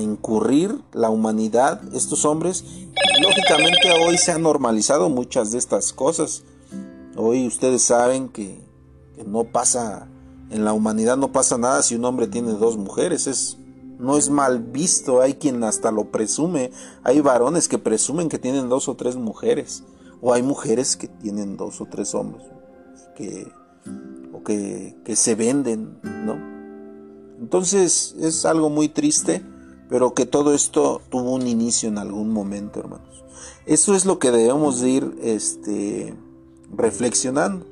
incurrir 0.00 0.80
la 0.94 1.10
humanidad, 1.10 1.82
estos 1.94 2.24
hombres. 2.24 2.64
lógicamente 3.20 3.90
hoy 4.02 4.16
se 4.16 4.32
han 4.32 4.40
normalizado 4.40 5.10
muchas 5.10 5.52
de 5.52 5.58
estas 5.58 5.92
cosas. 5.92 6.42
Hoy 7.16 7.46
ustedes 7.46 7.82
saben 7.82 8.30
que, 8.30 8.64
no 9.26 9.44
pasa, 9.44 10.08
en 10.48 10.64
la 10.64 10.72
humanidad 10.72 11.18
no 11.18 11.32
pasa 11.32 11.58
nada 11.58 11.82
si 11.82 11.96
un 11.96 12.06
hombre 12.06 12.28
tiene 12.28 12.52
dos 12.52 12.78
mujeres, 12.78 13.26
es 13.26 13.58
no 13.98 14.16
es 14.16 14.30
mal 14.30 14.60
visto, 14.60 15.20
hay 15.20 15.34
quien 15.34 15.62
hasta 15.64 15.90
lo 15.90 16.10
presume, 16.10 16.70
hay 17.02 17.20
varones 17.20 17.68
que 17.68 17.78
presumen 17.78 18.28
que 18.28 18.38
tienen 18.38 18.68
dos 18.68 18.88
o 18.88 18.94
tres 18.94 19.16
mujeres, 19.16 19.84
o 20.20 20.32
hay 20.32 20.42
mujeres 20.42 20.96
que 20.96 21.08
tienen 21.08 21.56
dos 21.56 21.80
o 21.80 21.86
tres 21.86 22.14
hombres, 22.14 22.44
que, 23.16 23.52
o 24.32 24.42
que, 24.42 24.96
que 25.04 25.16
se 25.16 25.34
venden, 25.34 25.98
¿no? 26.02 26.54
Entonces 27.40 28.14
es 28.20 28.44
algo 28.44 28.70
muy 28.70 28.88
triste, 28.88 29.44
pero 29.88 30.14
que 30.14 30.26
todo 30.26 30.54
esto 30.54 31.02
tuvo 31.10 31.32
un 31.32 31.46
inicio 31.46 31.88
en 31.88 31.98
algún 31.98 32.32
momento, 32.32 32.80
hermanos. 32.80 33.24
Eso 33.66 33.94
es 33.94 34.06
lo 34.06 34.18
que 34.18 34.30
debemos 34.30 34.80
de 34.80 34.88
ir 34.90 35.18
este, 35.22 36.14
reflexionando. 36.74 37.66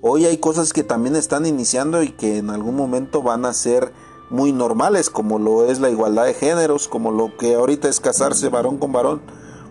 Hoy 0.00 0.26
hay 0.26 0.38
cosas 0.38 0.72
que 0.72 0.84
también 0.84 1.16
están 1.16 1.46
iniciando 1.46 2.02
y 2.02 2.10
que 2.10 2.38
en 2.38 2.50
algún 2.50 2.76
momento 2.76 3.22
van 3.22 3.44
a 3.44 3.52
ser 3.52 3.92
muy 4.30 4.52
normales, 4.52 5.10
como 5.10 5.38
lo 5.38 5.64
es 5.66 5.80
la 5.80 5.90
igualdad 5.90 6.26
de 6.26 6.34
géneros, 6.34 6.88
como 6.88 7.10
lo 7.10 7.36
que 7.36 7.54
ahorita 7.54 7.88
es 7.88 8.00
casarse 8.00 8.48
varón 8.48 8.78
con 8.78 8.92
varón. 8.92 9.20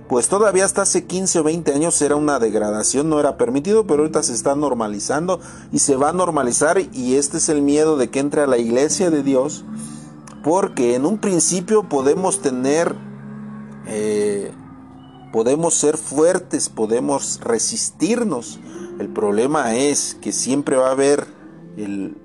Pues 0.08 0.30
todavía 0.30 0.64
hasta 0.64 0.84
hace 0.84 1.05
15 1.05 1.39
o 1.39 1.43
20 1.43 1.74
años 1.74 2.01
era 2.01 2.16
una 2.16 2.39
degradación, 2.39 3.10
no 3.10 3.20
era 3.20 3.38
permitido, 3.38 3.86
pero 3.86 4.03
ahorita 4.03 4.24
se 4.24 4.34
está 4.34 4.55
normalizando 4.55 5.41
y 5.72 5.80
se 5.80 5.97
va 5.97 6.10
a 6.10 6.14
normalizar 6.14 6.80
y 6.93 7.16
este 7.16 7.38
es 7.38 7.49
el 7.49 7.62
miedo 7.62 7.97
de 7.97 8.10
que 8.10 8.20
entre 8.20 8.41
a 8.41 8.47
la 8.47 8.58
iglesia 8.58 9.10
de 9.10 9.22
Dios, 9.22 9.66
porque 10.43 10.95
en 10.95 11.05
un 11.05 11.18
principio 11.18 11.89
podemos 11.89 12.41
tener, 12.41 12.95
eh, 13.86 14.53
podemos 15.34 15.74
ser 15.74 15.97
fuertes, 15.97 16.70
podemos 16.70 17.41
resistirnos, 17.43 18.62
el 18.99 19.10
problema 19.10 19.76
es 19.76 20.16
que 20.22 20.32
siempre 20.32 20.78
va 20.78 20.88
a 20.88 20.91
haber 20.91 21.28
el, 21.76 22.16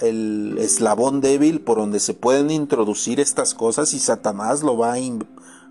eslabón 0.00 1.20
débil 1.20 1.60
por 1.60 1.78
donde 1.78 2.00
se 2.00 2.14
pueden 2.14 2.50
introducir 2.50 3.20
estas 3.20 3.54
cosas 3.54 3.94
y 3.94 3.98
Satanás 3.98 4.62
lo 4.62 4.76
va, 4.76 4.94
a, 4.94 4.98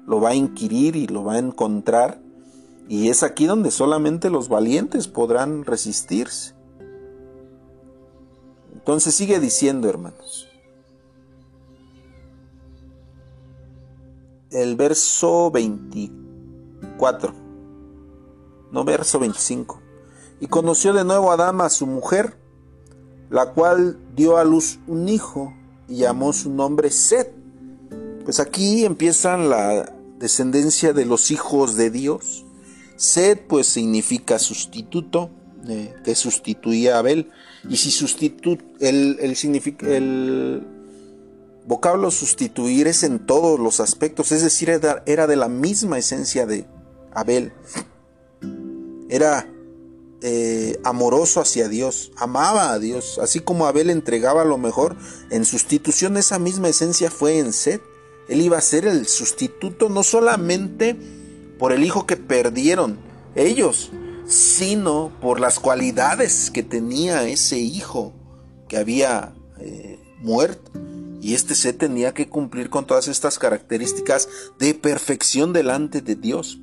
lo 0.05 0.21
va 0.21 0.30
a 0.30 0.36
inquirir 0.36 0.95
y 0.95 1.07
lo 1.07 1.23
va 1.23 1.34
a 1.34 1.39
encontrar. 1.39 2.21
Y 2.88 3.09
es 3.09 3.23
aquí 3.23 3.45
donde 3.45 3.71
solamente 3.71 4.30
los 4.30 4.49
valientes 4.49 5.07
podrán 5.07 5.65
resistirse. 5.65 6.53
Entonces 8.73 9.13
sigue 9.15 9.39
diciendo, 9.39 9.89
hermanos. 9.89 10.47
El 14.51 14.75
verso 14.75 15.51
24. 15.51 17.34
No, 18.71 18.84
verso 18.84 19.19
25 19.19 19.89
y 20.39 20.47
conoció 20.47 20.93
de 20.93 21.03
nuevo 21.03 21.32
a 21.32 21.34
Adán 21.34 21.61
a 21.61 21.69
su 21.69 21.86
mujer, 21.86 22.38
la 23.30 23.51
cual 23.51 23.97
dio 24.15 24.38
a 24.38 24.43
luz 24.43 24.80
un 24.88 25.07
hijo 25.09 25.53
y 25.88 25.97
llamó 25.97 26.34
su 26.34 26.49
nombre 26.49 26.89
Set. 26.89 27.32
Pues 28.23 28.39
aquí 28.39 28.86
empieza 28.86 29.38
la 29.38 29.93
descendencia 30.19 30.93
de 30.93 31.05
los 31.05 31.32
hijos 31.32 31.75
de 31.75 31.89
Dios. 31.89 32.45
Set 32.95 33.47
pues 33.47 33.67
significa 33.67 34.39
sustituto, 34.39 35.30
eh, 35.67 35.93
que 36.03 36.15
sustituía 36.15 36.95
a 36.95 36.99
Abel. 36.99 37.32
Y 37.67 37.77
si 37.77 37.91
sustituye, 37.91 38.61
el, 38.80 39.17
el, 39.19 39.36
el 39.88 40.67
vocablo 41.65 42.11
sustituir 42.11 42.88
es 42.88 43.03
en 43.03 43.25
todos 43.25 43.59
los 43.59 43.80
aspectos, 43.80 44.32
es 44.32 44.41
decir, 44.41 44.69
era 44.69 45.27
de 45.27 45.36
la 45.36 45.49
misma 45.49 45.97
esencia 45.97 46.45
de 46.45 46.65
Abel. 47.13 47.53
Era 49.09 49.47
eh, 50.22 50.80
amoroso 50.84 51.39
hacia 51.39 51.70
Dios, 51.70 52.11
amaba 52.17 52.74
a 52.74 52.80
Dios, 52.80 53.20
así 53.20 53.39
como 53.39 53.65
Abel 53.65 53.89
entregaba 53.89 54.43
lo 54.43 54.57
mejor, 54.57 54.97
en 55.30 55.45
sustitución 55.45 56.17
esa 56.17 56.39
misma 56.39 56.70
esencia 56.70 57.09
fue 57.09 57.39
en 57.39 57.53
Sed. 57.53 57.80
Él 58.28 58.41
iba 58.41 58.57
a 58.57 58.61
ser 58.61 58.86
el 58.86 59.07
sustituto 59.07 59.89
no 59.89 60.03
solamente 60.03 60.97
por 61.57 61.72
el 61.72 61.84
hijo 61.84 62.05
que 62.05 62.17
perdieron 62.17 62.99
ellos, 63.36 63.91
sino 64.28 65.11
por 65.22 65.39
las 65.39 65.59
cualidades 65.59 66.51
que 66.51 66.63
tenía 66.63 67.28
ese 67.28 67.57
hijo 67.57 68.13
que 68.67 68.78
había 68.78 69.34
eh, 69.59 69.99
muerto. 70.20 70.72
Y 71.22 71.34
este 71.34 71.55
Sed 71.55 71.76
tenía 71.76 72.13
que 72.13 72.30
cumplir 72.30 72.70
con 72.70 72.86
todas 72.86 73.07
estas 73.07 73.39
características 73.39 74.30
de 74.57 74.74
perfección 74.74 75.51
delante 75.51 76.01
de 76.01 76.15
Dios. 76.15 76.59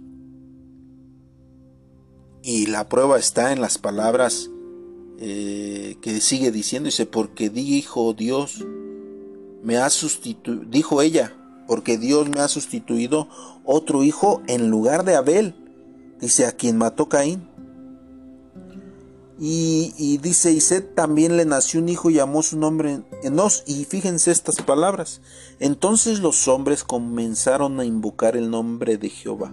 Y 2.46 2.66
la 2.66 2.88
prueba 2.88 3.18
está 3.18 3.52
en 3.52 3.60
las 3.60 3.76
palabras 3.76 4.50
eh, 5.18 5.96
que 6.00 6.20
sigue 6.20 6.52
diciendo, 6.52 6.86
dice, 6.86 7.04
porque 7.04 7.50
dijo 7.50 8.12
Dios, 8.12 8.64
me 9.64 9.78
ha 9.78 9.90
sustituido, 9.90 10.62
dijo 10.70 11.02
ella, 11.02 11.34
porque 11.66 11.98
Dios 11.98 12.28
me 12.28 12.38
ha 12.38 12.46
sustituido 12.46 13.26
otro 13.64 14.04
hijo 14.04 14.42
en 14.46 14.70
lugar 14.70 15.04
de 15.04 15.16
Abel, 15.16 15.56
dice, 16.20 16.46
a 16.46 16.52
quien 16.52 16.78
mató 16.78 17.08
Caín. 17.08 17.48
Y, 19.40 20.18
dice, 20.18 20.52
y 20.52 20.60
Seth 20.60 20.94
también 20.94 21.36
le 21.36 21.46
nació 21.46 21.80
un 21.80 21.88
hijo 21.88 22.10
y 22.10 22.14
llamó 22.14 22.44
su 22.44 22.56
nombre 22.60 23.02
Enos. 23.24 23.64
Y 23.66 23.86
fíjense 23.86 24.30
estas 24.30 24.62
palabras. 24.62 25.20
Entonces 25.58 26.20
los 26.20 26.46
hombres 26.46 26.84
comenzaron 26.84 27.80
a 27.80 27.84
invocar 27.84 28.36
el 28.36 28.50
nombre 28.50 28.98
de 28.98 29.10
Jehová 29.10 29.52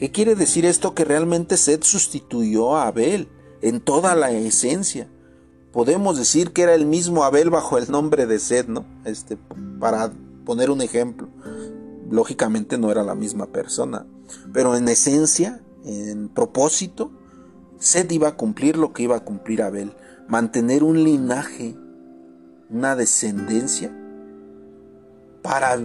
¿Qué 0.00 0.10
quiere 0.10 0.34
decir 0.34 0.64
esto? 0.64 0.94
Que 0.94 1.04
realmente 1.04 1.58
Seth 1.58 1.82
sustituyó 1.84 2.74
a 2.74 2.86
Abel 2.86 3.28
en 3.60 3.82
toda 3.82 4.14
la 4.14 4.30
esencia. 4.30 5.10
Podemos 5.74 6.16
decir 6.16 6.54
que 6.54 6.62
era 6.62 6.74
el 6.74 6.86
mismo 6.86 7.22
Abel 7.22 7.50
bajo 7.50 7.76
el 7.76 7.90
nombre 7.90 8.24
de 8.24 8.38
Seth, 8.38 8.66
¿no? 8.66 8.86
Este, 9.04 9.36
para 9.78 10.10
poner 10.46 10.70
un 10.70 10.80
ejemplo. 10.80 11.28
Lógicamente 12.10 12.78
no 12.78 12.90
era 12.90 13.02
la 13.02 13.14
misma 13.14 13.44
persona, 13.48 14.06
pero 14.54 14.74
en 14.74 14.88
esencia, 14.88 15.60
en 15.84 16.30
propósito, 16.30 17.12
Seth 17.78 18.10
iba 18.10 18.28
a 18.28 18.36
cumplir 18.38 18.78
lo 18.78 18.94
que 18.94 19.02
iba 19.02 19.16
a 19.16 19.24
cumplir 19.24 19.60
Abel, 19.60 19.92
mantener 20.28 20.82
un 20.82 21.04
linaje, 21.04 21.76
una 22.70 22.96
descendencia 22.96 23.94
para 25.42 25.78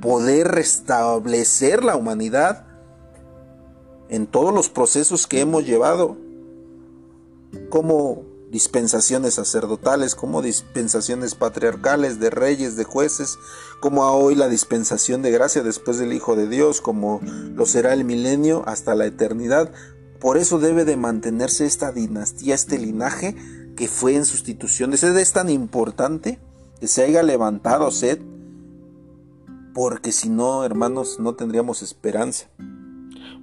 poder 0.00 0.48
restablecer 0.48 1.84
la 1.84 1.96
humanidad 1.96 2.65
en 4.08 4.26
todos 4.26 4.54
los 4.54 4.68
procesos 4.68 5.26
que 5.26 5.40
hemos 5.40 5.64
llevado, 5.64 6.16
como 7.70 8.24
dispensaciones 8.50 9.34
sacerdotales, 9.34 10.14
como 10.14 10.40
dispensaciones 10.40 11.34
patriarcales 11.34 12.20
de 12.20 12.30
reyes, 12.30 12.76
de 12.76 12.84
jueces, 12.84 13.38
como 13.80 14.02
hoy 14.02 14.34
la 14.34 14.48
dispensación 14.48 15.22
de 15.22 15.30
gracia 15.30 15.62
después 15.62 15.98
del 15.98 16.12
Hijo 16.12 16.36
de 16.36 16.48
Dios, 16.48 16.80
como 16.80 17.20
lo 17.22 17.66
será 17.66 17.92
el 17.92 18.04
milenio 18.04 18.62
hasta 18.66 18.94
la 18.94 19.06
eternidad. 19.06 19.72
Por 20.20 20.38
eso 20.38 20.58
debe 20.58 20.84
de 20.84 20.96
mantenerse 20.96 21.66
esta 21.66 21.92
dinastía, 21.92 22.54
este 22.54 22.78
linaje 22.78 23.36
que 23.76 23.88
fue 23.88 24.14
en 24.14 24.24
sustitución 24.24 24.90
de 24.90 24.96
sed. 24.96 25.16
Es 25.16 25.32
tan 25.32 25.50
importante 25.50 26.38
que 26.80 26.88
se 26.88 27.04
haya 27.04 27.22
levantado 27.22 27.90
sed, 27.90 28.20
porque 29.74 30.12
si 30.12 30.30
no, 30.30 30.64
hermanos, 30.64 31.18
no 31.20 31.34
tendríamos 31.34 31.82
esperanza. 31.82 32.48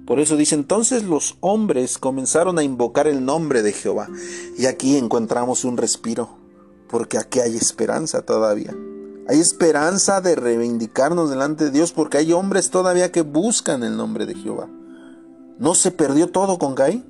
Por 0.06 0.20
eso 0.20 0.36
dice 0.36 0.54
entonces 0.54 1.04
los 1.04 1.36
hombres 1.40 1.98
comenzaron 1.98 2.58
a 2.58 2.62
invocar 2.62 3.06
el 3.06 3.24
nombre 3.24 3.62
de 3.62 3.72
Jehová. 3.72 4.08
Y 4.58 4.66
aquí 4.66 4.96
encontramos 4.96 5.64
un 5.64 5.76
respiro, 5.76 6.28
porque 6.88 7.18
aquí 7.18 7.40
hay 7.40 7.56
esperanza 7.56 8.22
todavía. 8.22 8.74
Hay 9.26 9.40
esperanza 9.40 10.20
de 10.20 10.34
reivindicarnos 10.34 11.30
delante 11.30 11.64
de 11.64 11.70
Dios 11.70 11.92
porque 11.92 12.18
hay 12.18 12.32
hombres 12.32 12.70
todavía 12.70 13.10
que 13.10 13.22
buscan 13.22 13.82
el 13.82 13.96
nombre 13.96 14.26
de 14.26 14.34
Jehová. 14.34 14.68
¿No 15.58 15.74
se 15.74 15.90
perdió 15.90 16.28
todo 16.28 16.58
con 16.58 16.74
Caín? 16.74 17.04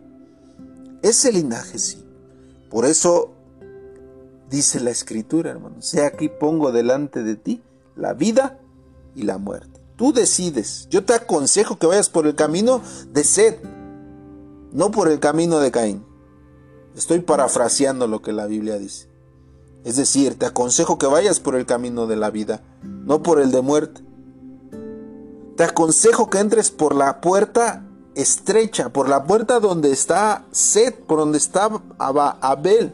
Ese 1.03 1.33
linaje 1.33 1.79
sí. 1.79 2.05
Por 2.71 2.85
eso 2.85 3.33
dice 4.49 4.79
la 4.79 4.91
escritura, 4.91 5.51
hermano, 5.51 5.83
sea 5.83 6.07
aquí 6.07 6.29
pongo 6.29 6.71
delante 6.71 7.25
de 7.25 7.35
ti 7.35 7.63
la 7.97 8.13
vida 8.13 8.61
y 9.17 9.23
la 9.23 9.39
muerte. 9.39 9.74
Tú 9.97 10.13
decides. 10.13 10.89
Yo 10.91 11.05
te 11.05 11.15
aconsejo 11.15 11.79
que 11.79 11.87
vayas 11.87 12.09
por 12.09 12.27
el 12.27 12.35
camino 12.35 12.83
de 13.13 13.23
Sed, 13.23 13.57
no 14.73 14.91
por 14.91 15.09
el 15.09 15.21
camino 15.21 15.61
de 15.61 15.71
Caín. 15.71 16.05
Estoy 16.97 17.21
parafraseando 17.21 18.09
lo 18.09 18.21
que 18.21 18.33
la 18.33 18.47
Biblia 18.47 18.79
dice. 18.79 19.09
Es 19.85 19.97
decir, 19.97 20.37
te 20.39 20.47
aconsejo 20.47 20.99
que 20.99 21.07
vayas 21.07 21.39
por 21.39 21.55
el 21.55 21.67
camino 21.67 22.07
de 22.07 22.17
la 22.17 22.31
vida, 22.31 22.63
no 22.83 23.23
por 23.23 23.41
el 23.41 23.53
de 23.53 23.61
muerte. 23.61 24.03
Te 25.57 25.65
aconsejo 25.65 26.29
que 26.29 26.39
entres 26.39 26.71
por 26.71 26.97
la 26.97 27.21
puerta 27.21 27.87
estrecha, 28.17 28.89
por 28.89 29.09
la 29.09 29.25
puerta 29.25 29.61
donde 29.61 29.93
está 29.93 30.45
Sed, 30.51 30.95
por 31.07 31.19
donde 31.19 31.39
está 31.39 31.71
Abel. 31.99 32.93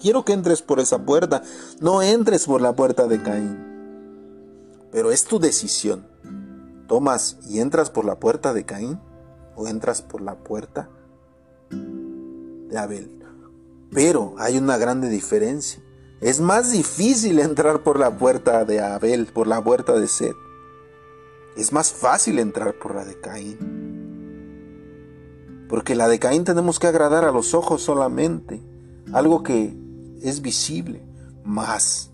Quiero 0.00 0.24
que 0.24 0.32
entres 0.32 0.62
por 0.62 0.80
esa 0.80 1.04
puerta, 1.04 1.42
no 1.80 2.02
entres 2.02 2.46
por 2.46 2.60
la 2.60 2.74
puerta 2.74 3.06
de 3.06 3.22
Caín. 3.22 3.58
Pero 4.90 5.12
es 5.12 5.24
tu 5.24 5.38
decisión 5.38 6.11
tomas 6.86 7.38
y 7.48 7.60
entras 7.60 7.90
por 7.90 8.04
la 8.04 8.18
puerta 8.18 8.52
de 8.52 8.64
Caín 8.64 9.00
o 9.56 9.68
entras 9.68 10.02
por 10.02 10.20
la 10.20 10.36
puerta 10.36 10.90
de 11.70 12.78
Abel. 12.78 13.22
Pero 13.92 14.34
hay 14.38 14.56
una 14.56 14.78
grande 14.78 15.08
diferencia. 15.08 15.82
Es 16.20 16.40
más 16.40 16.70
difícil 16.72 17.38
entrar 17.40 17.82
por 17.82 17.98
la 17.98 18.16
puerta 18.16 18.64
de 18.64 18.80
Abel, 18.80 19.26
por 19.26 19.46
la 19.46 19.62
puerta 19.62 19.92
de 19.94 20.08
Seth. 20.08 20.36
Es 21.56 21.72
más 21.72 21.92
fácil 21.92 22.38
entrar 22.38 22.74
por 22.78 22.94
la 22.94 23.04
de 23.04 23.20
Caín. 23.20 23.58
Porque 25.68 25.94
la 25.94 26.08
de 26.08 26.18
Caín 26.18 26.44
tenemos 26.44 26.78
que 26.78 26.86
agradar 26.86 27.24
a 27.24 27.32
los 27.32 27.54
ojos 27.54 27.82
solamente, 27.82 28.62
algo 29.12 29.42
que 29.42 29.76
es 30.22 30.40
visible. 30.40 31.04
Más 31.44 32.12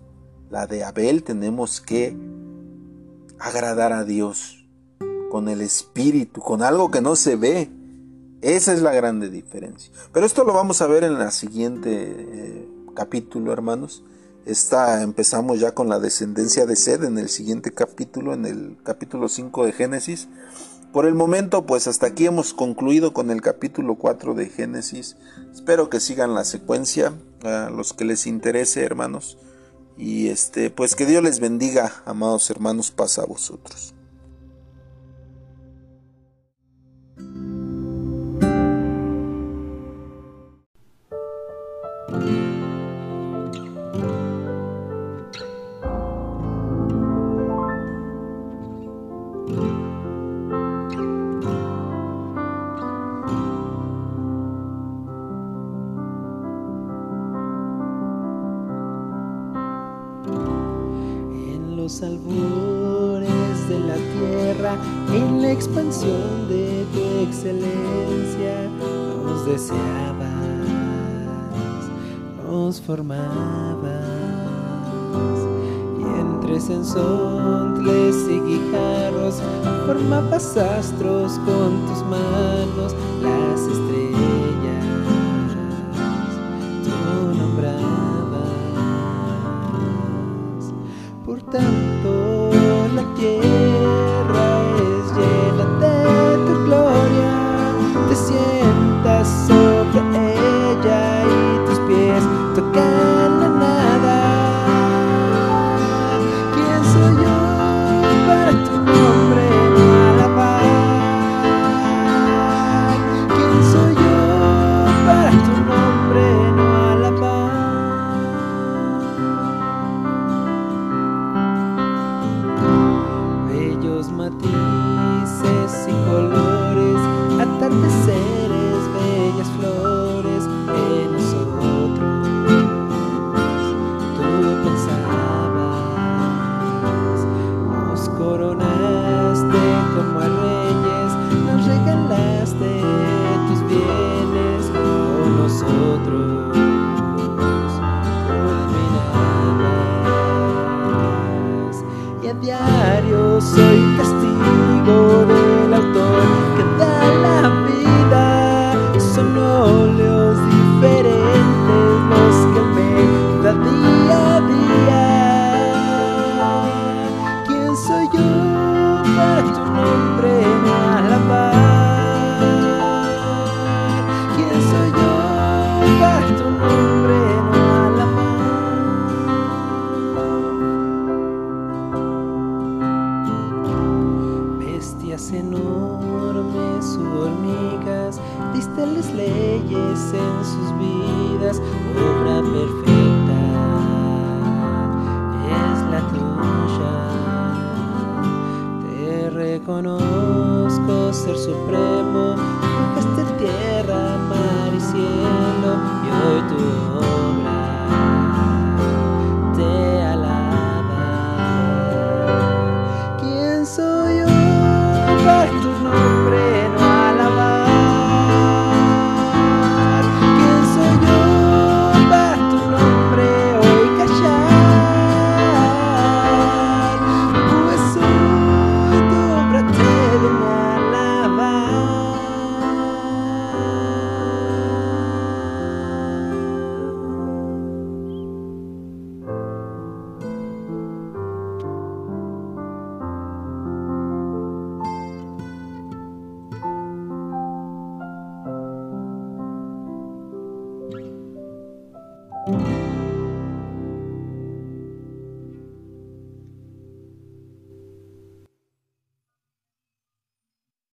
la 0.49 0.65
de 0.65 0.83
Abel 0.83 1.23
tenemos 1.23 1.79
que 1.79 2.17
agradar 3.37 3.93
a 3.93 4.03
Dios 4.03 4.58
con 5.29 5.47
el 5.47 5.61
espíritu, 5.61 6.41
con 6.41 6.61
algo 6.61 6.91
que 6.91 7.01
no 7.01 7.15
se 7.15 7.35
ve. 7.35 7.69
Esa 8.41 8.73
es 8.73 8.81
la 8.81 8.93
grande 8.93 9.29
diferencia. 9.29 9.91
Pero 10.13 10.25
esto 10.25 10.43
lo 10.43 10.53
vamos 10.53 10.81
a 10.81 10.87
ver 10.87 11.03
en 11.03 11.19
la 11.19 11.31
siguiente 11.31 11.91
eh, 11.91 12.69
capítulo, 12.95 13.53
hermanos. 13.53 14.03
Está, 14.45 15.03
empezamos 15.03 15.59
ya 15.59 15.73
con 15.73 15.89
la 15.89 15.99
descendencia 15.99 16.65
de 16.65 16.75
Sed 16.75 17.03
en 17.03 17.17
el 17.17 17.29
siguiente 17.29 17.71
capítulo, 17.71 18.33
en 18.33 18.45
el 18.45 18.77
capítulo 18.83 19.29
5 19.29 19.65
de 19.65 19.71
Génesis. 19.73 20.27
Por 20.91 21.05
el 21.05 21.13
momento, 21.13 21.65
pues 21.65 21.87
hasta 21.87 22.07
aquí 22.07 22.25
hemos 22.25 22.53
concluido 22.53 23.13
con 23.13 23.29
el 23.29 23.41
capítulo 23.41 23.95
4 23.95 24.33
de 24.33 24.47
Génesis. 24.47 25.17
Espero 25.53 25.89
que 25.89 25.99
sigan 25.99 26.33
la 26.33 26.45
secuencia, 26.45 27.13
a 27.43 27.69
los 27.69 27.93
que 27.93 28.05
les 28.05 28.25
interese, 28.25 28.83
hermanos. 28.83 29.37
Y 29.97 30.29
este, 30.29 30.71
pues 30.71 30.95
que 30.95 31.05
Dios 31.05 31.21
les 31.21 31.39
bendiga, 31.39 32.01
amados 32.05 32.49
hermanos, 32.49 32.89
pasa 32.89 33.21
a 33.21 33.25
vosotros. 33.25 33.93
Nos 72.89 72.97
formabas, 72.97 73.77
y 75.99 76.03
entre 76.03 76.59
sensontles 76.59 78.15
y 78.27 78.39
guijarros 78.39 79.41
formabas 79.85 80.57
astros 80.57 81.33
con 81.45 81.85
tus 81.85 82.03
manos, 82.05 82.95
las 83.21 83.61
estrellas, 83.61 83.98